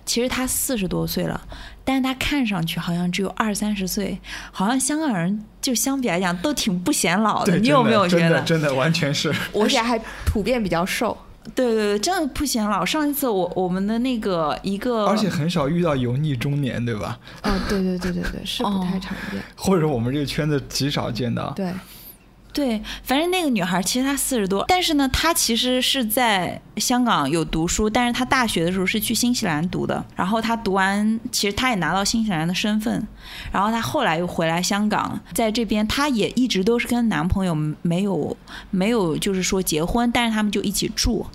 [0.05, 1.39] 其实她四十多岁了，
[1.83, 4.19] 但是她看上去好像只有二三十岁，
[4.51, 8.21] 好像香港人就相比来讲都挺不显老的，你有没有觉得？
[8.21, 9.33] 真的真的完全是。
[9.51, 11.17] 我而且还普遍比较瘦。
[11.55, 12.85] 对对对，真的不显老。
[12.85, 17.17] 上一次我我们的那个一个，而且很少遇到油腻中年，对吧？
[17.41, 19.41] 哦，对对对对对，是不太常见。
[19.55, 21.49] 或者我们这个圈子极少见到。
[21.55, 21.73] 对，
[22.51, 30.03] 对，反正那个女孩其实她四十多，但是呢，她其实是在香港有读书，但是她大学的时候是去新西兰读的。
[30.15, 33.07] 然后她读完，其实她也拿到新西兰的身份，
[33.51, 38.35] 然后她后来又回来香港，在这边她也一直都是跟男朋友没有
[38.71, 41.25] 没有就是说结婚，但是他们就一起住，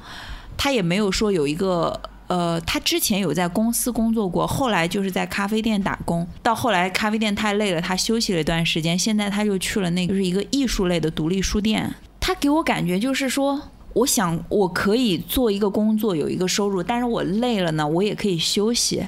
[0.56, 2.00] 她也没有说有一个。
[2.26, 11.94] 呃，他之前有在公司工作过，后来就是在咖啡店打工，到后来咖啡店太累了，他休息了一段时间，现在他就去了那个是一个艺术类的独立书店。
[12.18, 13.60] 他给我感觉就是说，
[13.92, 19.06] 我想我可以做一个工作，有一个收入，但是我累了呢，我也可以休息。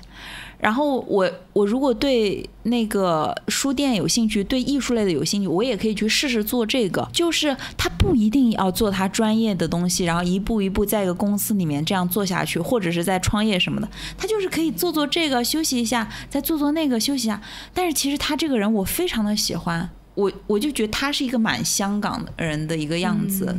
[0.59, 7.07] 然后我我如果对那个书店有兴趣，对艺术类的有兴趣，我也可以去试试做这个。
[7.13, 17.41] 就是他不一定要做他专业的东西，然后一步一步在一个公司里面这样做下去，或者是在创业什么的，他就是可以做做这个，休息一下，再做做那个，休息一下。
[17.75, 23.55] 但是其实他这个人我非常的喜欢，我我就觉得他是一个蛮香港人的一个样子。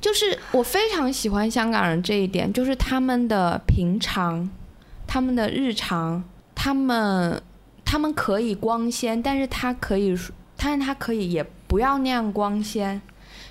[0.00, 4.48] 就是我非常喜欢香港人这一点，就是他们的平常。
[5.12, 6.22] 他们的日常，
[6.54, 7.42] 他们
[7.84, 10.16] 他们可以光鲜，但是他可以，
[10.56, 13.02] 但是他可以也不要那样光鲜。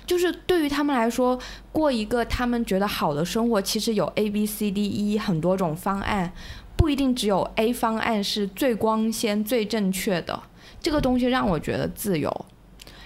[0.06, 1.38] 就是对于他们来说，
[1.70, 6.32] 过一个他们觉得好的生活，其实有 A B C D E 很多种方案，
[6.78, 10.42] 不一定只有 A 方案是最光鲜、最正确的。
[10.80, 12.34] 这个东西让我觉得自由。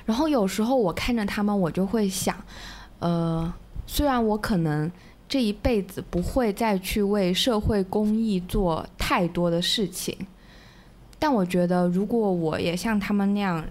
[0.04, 2.36] 然后有时候我看着他们，我就会想，
[3.00, 3.52] 呃，
[3.84, 4.92] 虽然我可能。
[5.28, 10.16] 这一辈子不会再去为社会公益做太多的事情，
[11.18, 13.64] 但我觉得，如果我也像他们那样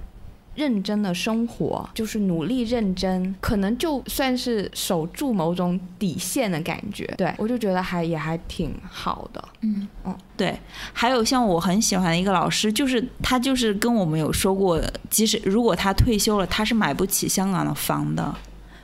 [0.56, 7.06] 认真的生活，就是努力认真，可能就算是守住某种底线的感觉。
[7.18, 9.44] 对我就觉得还也还挺好的。
[9.62, 10.60] 嗯嗯，对。
[10.92, 18.36] 还有像我很喜欢的一个老师，就是他就是跟我们有说过，即使如果他退休了，他是买不起香港的房的，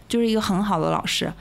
[0.08, 1.32] 就是一个很好的老师。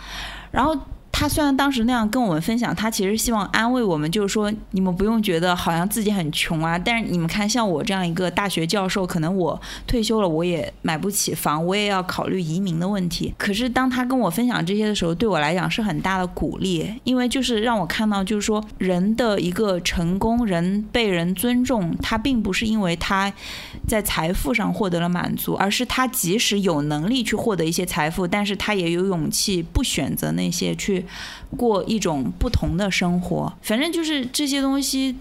[0.51, 0.77] 然后。
[1.19, 6.79] 他虽然当时那样跟我们分享，他其实希望安慰我们，就是说你们不用觉得好像自己很穷啊。
[6.79, 13.35] 但是你们看，像我这样一个大学教授，可能我退休了，我也买不起房，我也要考虑移民的问题。
[13.37, 23.33] 可是当他跟我分享这些的时候，对我来讲是很大的鼓励，因为就是让我看到，就是说人的一个成功，人被人尊重，他并不是因为他
[23.89, 31.05] 在财富上获得了满足，而是他即使有能力去获得一些财富，但是他也有勇气不选择那些去。
[31.57, 35.17] 过一种不同的生活，反正就是这些东西，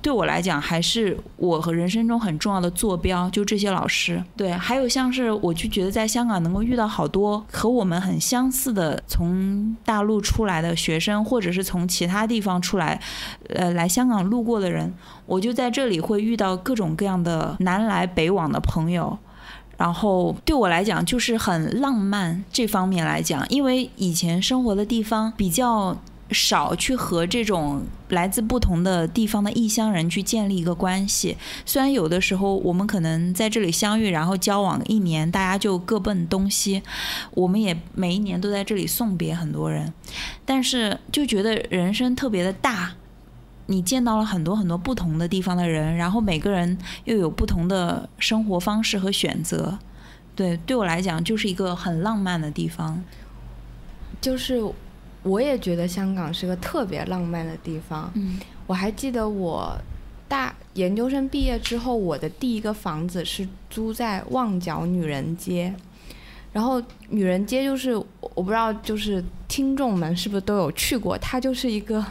[0.00, 3.28] 对我来讲还是我和人生中很重要的坐标。
[3.30, 13.00] 就这些老师，对，还有像是我就觉得在香港能够遇到好多和我们很相似的从大陆出来的学生，或者是从其他地方出来，
[13.48, 14.92] 呃，来香港路过的人，
[15.26, 19.18] 我就在这里会遇到各种各样的南来北往的朋友。
[19.80, 25.96] 然后对我来讲，就是很浪漫这方面来讲，因为以前生活的地方比较
[26.30, 31.34] 少，去和这种来自不同的地方的异乡人去建立一个关系。
[31.64, 36.82] 虽然有的时候我们可能在这里相遇，然后交往一年，大家就各奔东西，
[37.30, 39.94] 我们也每一年都在这里送别很多人，
[40.44, 42.92] 但是就觉得人生特别的大。
[43.70, 49.78] 你见到了很多很多不同的地方的人，然后每个人又有不同的生活方式和选择。
[50.34, 53.00] 对，对我来讲就是一个很浪漫的地方。
[54.20, 54.60] 就是
[55.22, 58.10] 我也觉得香港是个特别浪漫的地方。
[58.14, 59.78] 嗯，我还记得我
[60.26, 65.72] 大研究生毕业之后，我的第一个房子是租在旺角女人街。
[66.52, 71.16] 然后女人街就是我不知道，就是听众们是不是都有去过？
[71.18, 72.04] 它就是一个，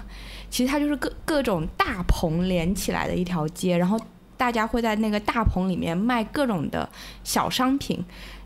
[0.49, 3.99] 其实它就是各各种大棚连起来的一条街，然后
[4.35, 6.87] 大家会在那个大棚里面卖各种的
[7.23, 8.03] 小商品，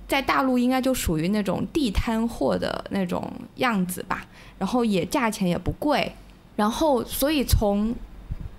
[0.07, 4.25] 在大陆应该就属于那种地摊货的那种样子吧。
[4.57, 6.13] 然后也价钱也不贵，
[6.55, 7.93] 然后所以从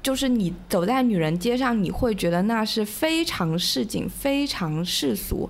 [0.03, 5.49] 就是你走在女人街上，你会觉得那是非常市井、非常世俗。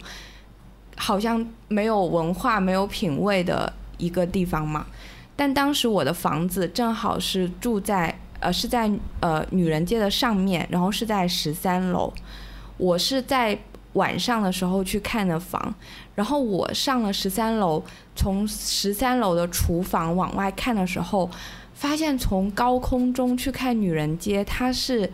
[0.96, 4.86] 好像没有文化、没有品味的一个地方嘛。
[5.36, 12.12] 但当时我的房子正好是住在呃是在呃女人街的上面，然后是在十三楼。
[12.76, 13.58] 我是在
[13.94, 15.74] 晚上的时候去看的房，
[16.14, 17.82] 然后我上了十三楼，
[18.16, 21.30] 从十三楼的厨房往外看的时候，
[21.72, 25.10] 发现从高空中去看女人街，它是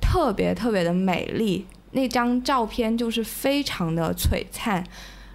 [0.00, 1.66] 特别特别的美丽。
[1.92, 4.86] 那张照片就是非常的璀璨，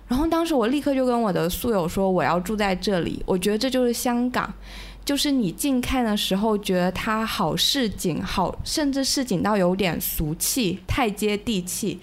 [0.07, 4.53] 然后当时我立刻就跟我的宿友说我要住在这里，我觉得这就是香港，
[5.03, 11.99] 就是你近看的时候觉得它好市井，好甚至市井到有点俗气，太接地气，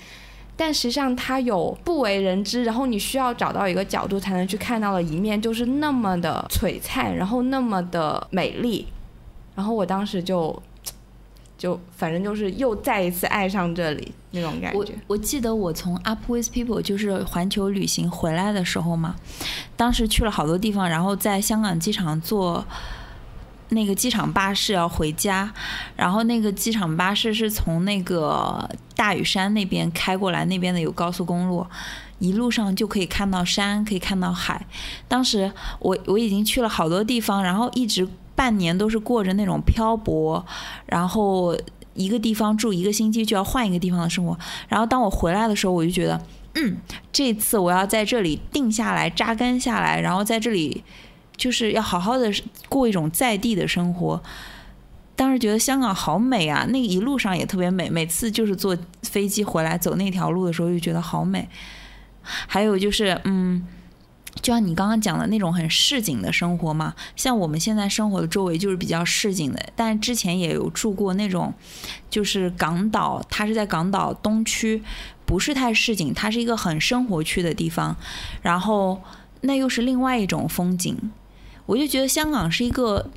[0.57, 8.86] 但实际上它有不为人知，然后你需要找到一个角度才能去看到的一面，就是那么的璀璨，然后那么的美丽，
[9.55, 10.61] 然后我当时就。
[11.59, 14.78] 就反正就是又再一次爱上这里那种感觉。
[14.78, 19.14] 我我记得我从 Up with People 就是环球旅行回来的时候嘛，
[19.76, 22.64] 当时去了好多地方，然后在香港机场坐
[23.68, 25.53] 那个机场巴士要回家，
[25.94, 31.64] 然后那个机场巴士是从那个大屿山那边开过来，那边的有高速公路，
[32.18, 34.66] 一路上就可以看到山，可以看到海。
[35.07, 38.09] 当时我我已经去了好多地方，然后一直。
[38.43, 40.45] 半年都是过着那种漂泊，
[40.86, 41.57] 然后
[41.95, 44.36] 一个地方住一个星期就要换一个地方的生活。
[44.68, 46.20] 然后当我回来的时候，我就觉得，
[46.57, 46.76] 嗯，
[47.12, 50.82] 这次我要在这里定下来、扎根下来，然后在这里
[51.36, 52.32] 就是要好好的
[52.68, 54.20] 过一种在地的生活。
[55.14, 57.88] 当时觉得香港好美啊，那一路上也特别美。
[57.88, 61.49] 每次就是坐飞机回来走那条路的时候，就觉得好美。
[62.22, 63.64] 还有就是，嗯。
[64.40, 71.52] 就像你刚刚讲的那种很市井的生活嘛，像我们现在生活的周围就是比较市井的，但之前也有住过那种，
[72.08, 74.82] 就是港岛，它是在港岛东区，
[75.26, 77.96] 不是太市井，它是一个很生活区的地方，
[78.40, 79.00] 然后
[79.42, 80.96] 那又是另外一种风景，
[81.66, 83.10] 我就觉得香港是一个。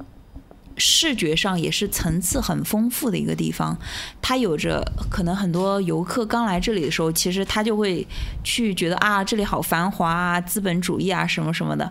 [0.77, 3.77] 视觉上也是层次很丰富的一个地方，
[4.21, 8.05] 它有着可能很多游客刚来这里的时候，其实他就会
[8.43, 11.89] 去觉得啊，这里好繁华啊，资本主义啊什么什么的。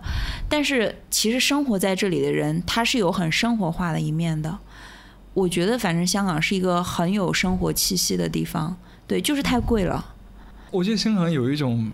[0.48, 4.58] 但是其实生活在这里的人，他是有很生活化的一面的。
[5.32, 8.76] 我觉得反正香港是一个很有生活气息的地方，
[9.06, 10.14] 对，就是太贵了。
[10.70, 11.90] 我觉得香港有一种。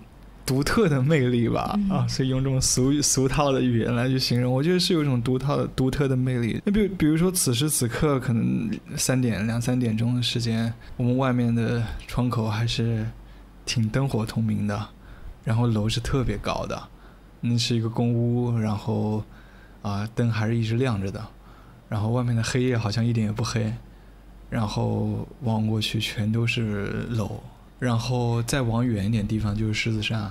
[0.50, 6.60] 独特的魅力吧，啊，所以用这种俗俗套的语言来去形容，我觉得是有一种独特的、独特的魅力。
[6.64, 13.06] 那比比如说，此时此刻可能三点、两三点钟的时间，我们外面的窗口还是
[13.64, 14.88] 挺灯火通明的，
[15.44, 16.82] 然后楼是特别高的，
[17.40, 19.22] 那是一个公屋，然后
[19.82, 21.24] 啊灯还是一直亮着的，
[21.88, 23.72] 然后外面的黑夜好像一点也不黑，
[24.48, 27.40] 然后望过去全都是楼，
[27.78, 30.28] 然后再往远一点地方就是狮子山。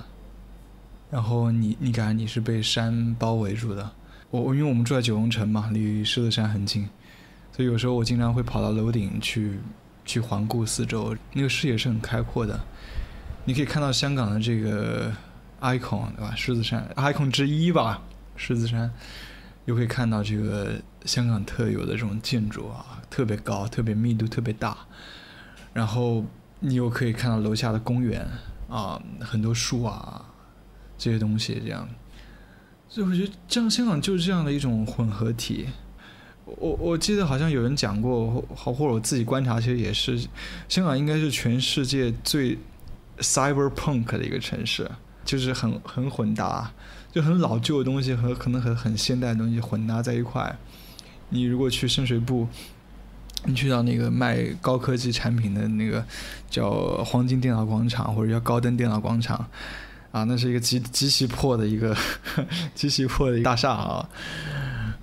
[1.10, 3.90] 然后你你感觉你是被山包围住的，
[4.30, 6.88] 我我因为我们住在九龙城嘛，离狮子山很近，
[7.50, 9.58] 所以有时候我经常会跑到楼顶去
[10.04, 12.60] 去环顾四周，那个视野是很开阔的，
[13.44, 15.12] 你可以看到香港的这个
[15.60, 16.32] icon 对吧？
[16.36, 18.00] 狮子山 icon 之一吧，
[18.36, 18.88] 狮子山，
[19.64, 24.78] 又可以看到这个香港特有的这种建筑啊，特别高，特别密度特别大，
[25.74, 26.24] 然后
[26.60, 28.24] 你又可以看到楼下的公园
[28.68, 30.24] 啊，很多树啊。
[31.00, 31.88] 这些东西这样，
[32.86, 35.66] 所以我觉得这样香港就是这样的一种混合体。
[36.44, 40.20] 我我记得好像有人讲过，好或者我自己观察，其实也是，
[40.68, 42.58] 香港应该是全世界最
[43.18, 44.90] cyberpunk 的一个城市，
[45.24, 46.70] 就是很很混搭，
[47.10, 50.54] 就很老旧的东西和可能很很现代的东西混搭在一块。
[51.30, 52.46] 你如果去深水埗，
[53.46, 56.04] 你去到那个卖高科技产品的那个
[56.50, 59.48] 叫黄金电脑广场或者叫高登电脑广场。
[60.12, 61.96] 啊，那是一个极极其破的一个
[62.74, 64.08] 极其破的一大厦啊，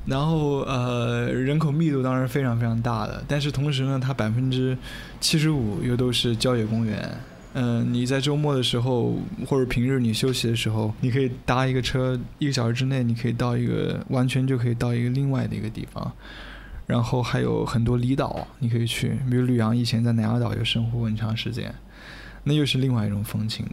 [0.05, 4.77] 然后呃，人口密度当然非常非常大的，但是同时呢，它百分之
[5.19, 7.09] 七十五又都是郊野公园。
[7.53, 16.11] 嗯，你在周末的时候或者平日你休息的时候，你可以搭一个车，一个小时之内你可以到一个完全就可以到一个另外的一个地方。
[16.85, 21.73] 然后还有很多离岛你可以去，比如吕阳以前在南丫岛就生活过很长时间，
[22.43, 23.65] 那又是另外一种风情。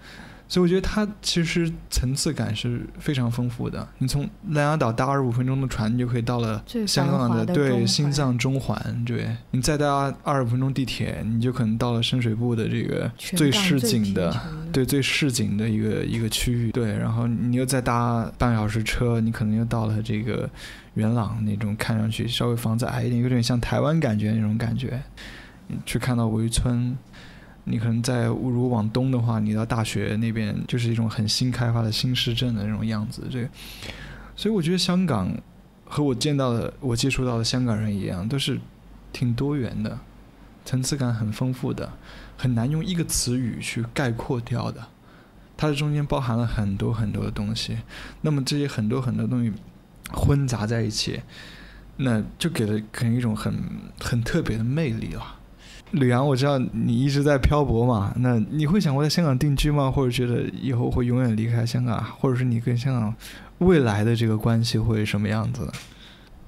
[0.55, 3.89] 所以我觉得它其实层次感是非常丰富的。
[3.99, 9.05] 你从南丫岛搭二十五分钟的船，你就可以到了香港的对心脏中环。
[9.05, 14.33] 对你再搭二十五分钟地铁，你就可能到了深水埗的这个最市井的，
[14.73, 16.71] 对最市井的一个一个区域。
[16.71, 20.49] 对，然后你又再搭半个小时车，你可能又到了这个
[20.95, 25.03] 元朗那种看上去稍微房子矮一点，有点像台湾感觉那种感觉。
[25.85, 26.97] 去看到围村。
[27.65, 33.23] 你可能在如果往东的话，你到大学那边就是一种很新开发的新市镇的那种样子。
[33.31, 33.49] 这个，
[34.37, 35.35] 所以我觉得香港
[35.87, 38.61] 和我见到的、我接触到的香港人一样，都是
[39.13, 39.99] 挺多元的，
[40.65, 41.91] 层次感很丰富的，
[42.37, 44.87] 很难用一个词语去概括掉的。
[45.57, 47.79] 它的中间包含了很多很多的东西，
[48.23, 49.53] 那么这些很多很多东西
[50.13, 51.23] 混杂在一起，
[51.97, 53.55] 那就给了可能一种很
[54.01, 55.37] 很特别的魅力了。
[55.93, 59.91] 吕阳，我知道你一直在漂泊嘛，那你会想过在香港定居吗？
[59.91, 62.03] 或者觉得以后会永远离开香港？
[62.19, 63.15] 或者是你跟香港
[63.59, 65.71] 未来的这个关系会什么样子？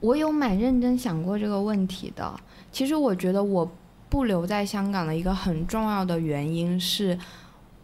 [0.00, 2.34] 我有蛮认真想过这个问题的。
[2.72, 3.70] 其实我觉得我
[4.08, 7.16] 不留在香港的一个很重要的原因是，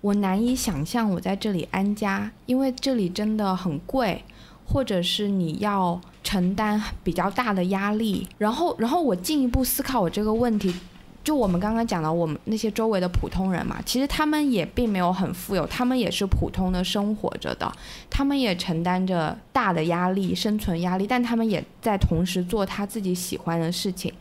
[0.01, 4.25] 我难以想象我在这里安家，因为这里真的很贵，
[4.67, 8.27] 或者是你要承担比较大的压力。
[8.39, 10.75] 然后，然后我进一步思考我这个问题。
[11.25, 17.71] 就我们刚刚讲到，我们那些周围的普通人嘛，其实他们也并没有很富有，他们也是普通的生活着的，
[18.11, 24.13] 他们也承担着大的压力、生存压力，但他们也在同时做他自己喜欢的事情。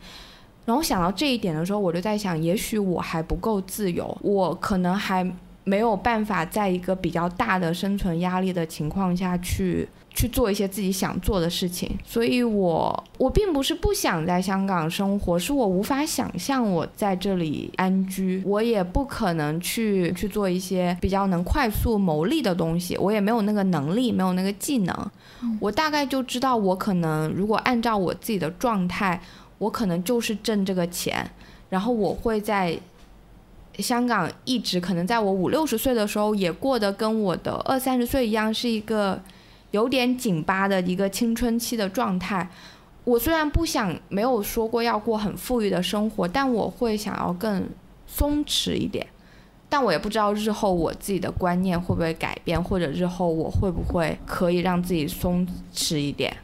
[0.64, 5.28] 然后想到这一点的时候，我就在想，也许我还不够自由，我可能还
[5.64, 9.88] 没有办法在一个比较大的生存压力的情况下去。
[10.14, 24.94] 去做一些自己想做的事情，所以我我并不是不想在香港生活，是我无法想象我在这里安居，我也不可能去去做一些比较能快速牟利的东西，我也没有那个能力，没有那个技能，
[25.58, 29.18] 我大概就知道我可能如果按照我自己的状态，
[29.56, 31.26] 我可能就是挣这个钱，
[31.70, 32.78] 然后我会在
[33.78, 39.20] 香港一直可能在我五六十岁的时候也过得跟我的二三十岁一样，是一个。
[39.72, 42.46] 有点紧巴的一个青春期的状态，
[43.04, 47.66] 我虽然不想没有说过要过很富裕的生活，但我会想要更
[48.06, 49.06] 松弛一点，
[49.70, 56.36] 但我也不知道日后我自己的观念会不会改变，或者日后我会不会可以让自己松弛一点。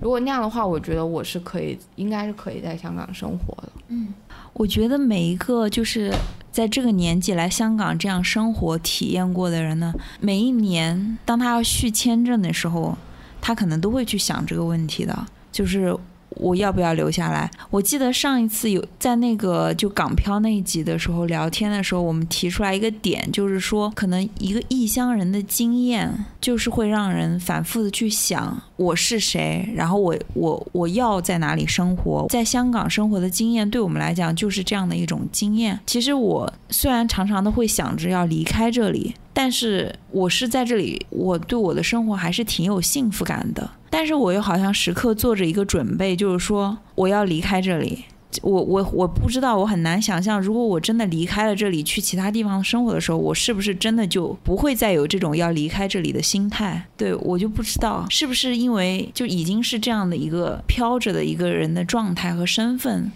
[0.00, 3.68] 如果那样的话，我觉得我是可以，应该是可以在香港生活的。
[3.86, 4.12] 嗯，
[4.54, 6.12] 我觉得每一个就是。
[6.54, 12.96] 在这个年纪来香港这样生活体验过的人呢，每一年当他要续签证的时候，
[13.40, 15.98] 他可能都会去想这个问题的，就是。
[16.36, 17.50] 我要不要留下来？
[17.70, 32.26] 我记得上一次有在那个就港漂那一集的时候聊天的时候，我们提出来一个点，就是说可能一个异乡人的经验，就是会让人反复的去想我是谁，然后我我我要在哪里生活。
[32.28, 35.78] 在香港生活的经验，对我们来讲就是这样的一种经验。
[35.86, 39.14] 其实我虽然常常的会想着要离开这里。
[39.36, 43.68] 但是我是在这里，我对我的生活还是挺有幸福感的。
[43.96, 48.06] 但是我又好像时刻做着一个准备，就是说我要离开这里。
[48.42, 56.84] 我我我不知道，我很难想象，如果我真的离开了这里，去其他地方生活的时候，我是不是真的就不会再有这种要离开这里的心态？
[56.96, 63.12] 对我就不知道，是不是因为就已经是这样的一个飘着的一个人的状态和身份，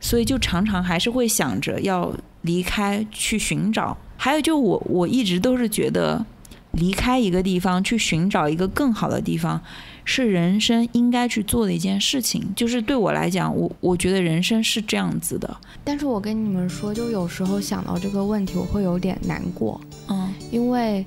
[0.00, 2.10] 所以就常常还是会想着要
[2.40, 3.98] 离开，去寻找。
[4.16, 6.24] 还有就我我一直都是觉得，
[6.70, 9.60] 离开一个地方去寻找一个更好的地方，
[10.04, 12.52] 是人生应该去做的一件事情。
[12.56, 15.56] 就是对我来讲，我我觉得人生是这样子的。
[15.84, 19.80] 但是我跟你们说，就有时候想到这个问题，我会有点难过。
[20.08, 21.04] 嗯，因为，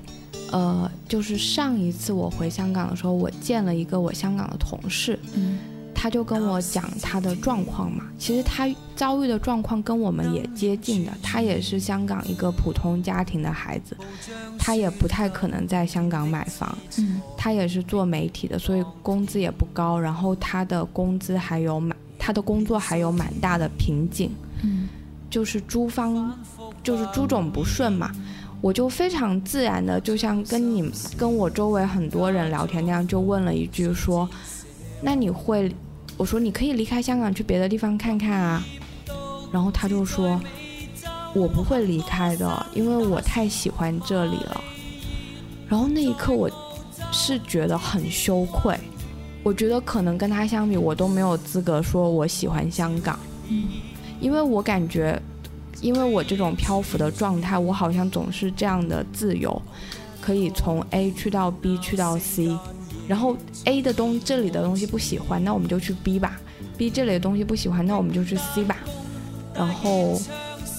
[0.50, 5.18] 呃，就是上一次我回香港的时候，我见了一个我香港的同事。
[5.34, 5.58] 嗯。
[6.06, 13.96] 他就跟我讲他的状况嘛，其实他遭遇的状况跟我们也接近的，他也是香港一个普通家庭的孩子，
[14.56, 24.30] 他也不太可能在香港买房，嗯，他也是做媒体的，所以工资也不高，然后他的工资还有蛮，他的工作还有蛮大的瓶颈，
[24.62, 24.88] 嗯，
[25.28, 26.32] 就是诸方，
[26.84, 28.12] 就是诸种不顺嘛，
[28.60, 34.30] 我就非常自然的，就像跟你跟我周围很多人聊天那样，就问了一句说，
[35.02, 35.74] 那你会？
[36.16, 38.64] 我说你可以离开香港去别的地方看看啊，
[39.52, 40.40] 然后他就说，
[41.34, 44.60] 我不会离开的，因为我太喜欢这里了。
[45.68, 46.50] 然后那一刻我
[47.12, 48.74] 是觉得很羞愧，
[49.42, 53.18] 我觉得可能跟他相比，我都没有资格说我喜欢香港，
[54.18, 55.20] 因为我感觉，
[55.82, 59.60] 因为我这种漂浮的状态，我好像总是这样的自由，
[60.20, 62.56] 可以从 A 去到 B 去到 C。
[63.06, 66.40] 然后 A 的东这里的东西不喜欢，那我们就去 B 吧。
[66.76, 68.76] B 这里的东西不喜欢，那我们就去 C 吧。
[69.54, 70.20] 然后，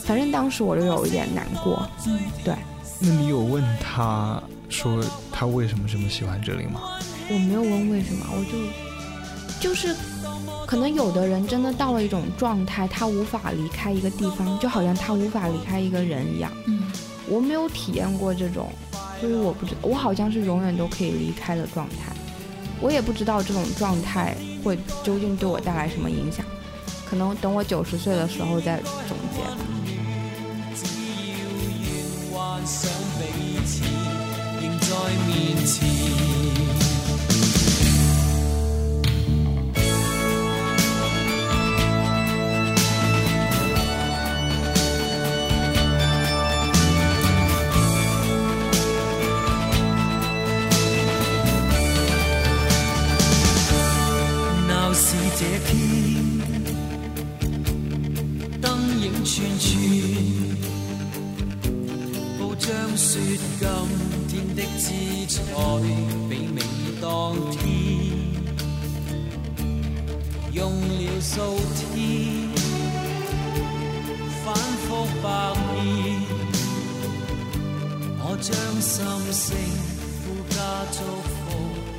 [0.03, 1.87] 反正当时我就有一点难过。
[2.05, 2.53] 嗯，对。
[2.99, 6.81] 那你有问他说他为什么这么喜欢这里吗？
[7.29, 8.43] 我没有问为什么，我
[9.59, 9.95] 就就是，
[10.65, 16.51] 可能有的人真的到了一种状态，他无法离开一个地方，就好像他无法离开一个人一样。
[16.67, 16.83] 嗯，
[17.27, 18.69] 我没有体验过这种，
[19.19, 22.15] 所以我不知道，我好像是永远都可以离开的状态。
[22.79, 26.45] 我也不知道这种状态会究竟对我带来什么影响，
[27.09, 29.57] 可能等我九十岁的时候再总结吧。
[65.27, 65.43] 彩
[66.29, 66.63] 比明
[67.01, 67.65] 当天，
[70.53, 72.49] 用了数天，
[74.45, 75.75] 反复百遍，
[78.19, 78.95] 我将心
[79.33, 79.45] 声
[80.23, 80.55] 附加
[80.93, 80.97] 祝
[81.27, 81.45] 福，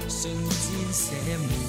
[0.08, 0.18] 瞬
[0.48, 0.58] 间
[0.90, 1.04] 写
[1.36, 1.67] 满。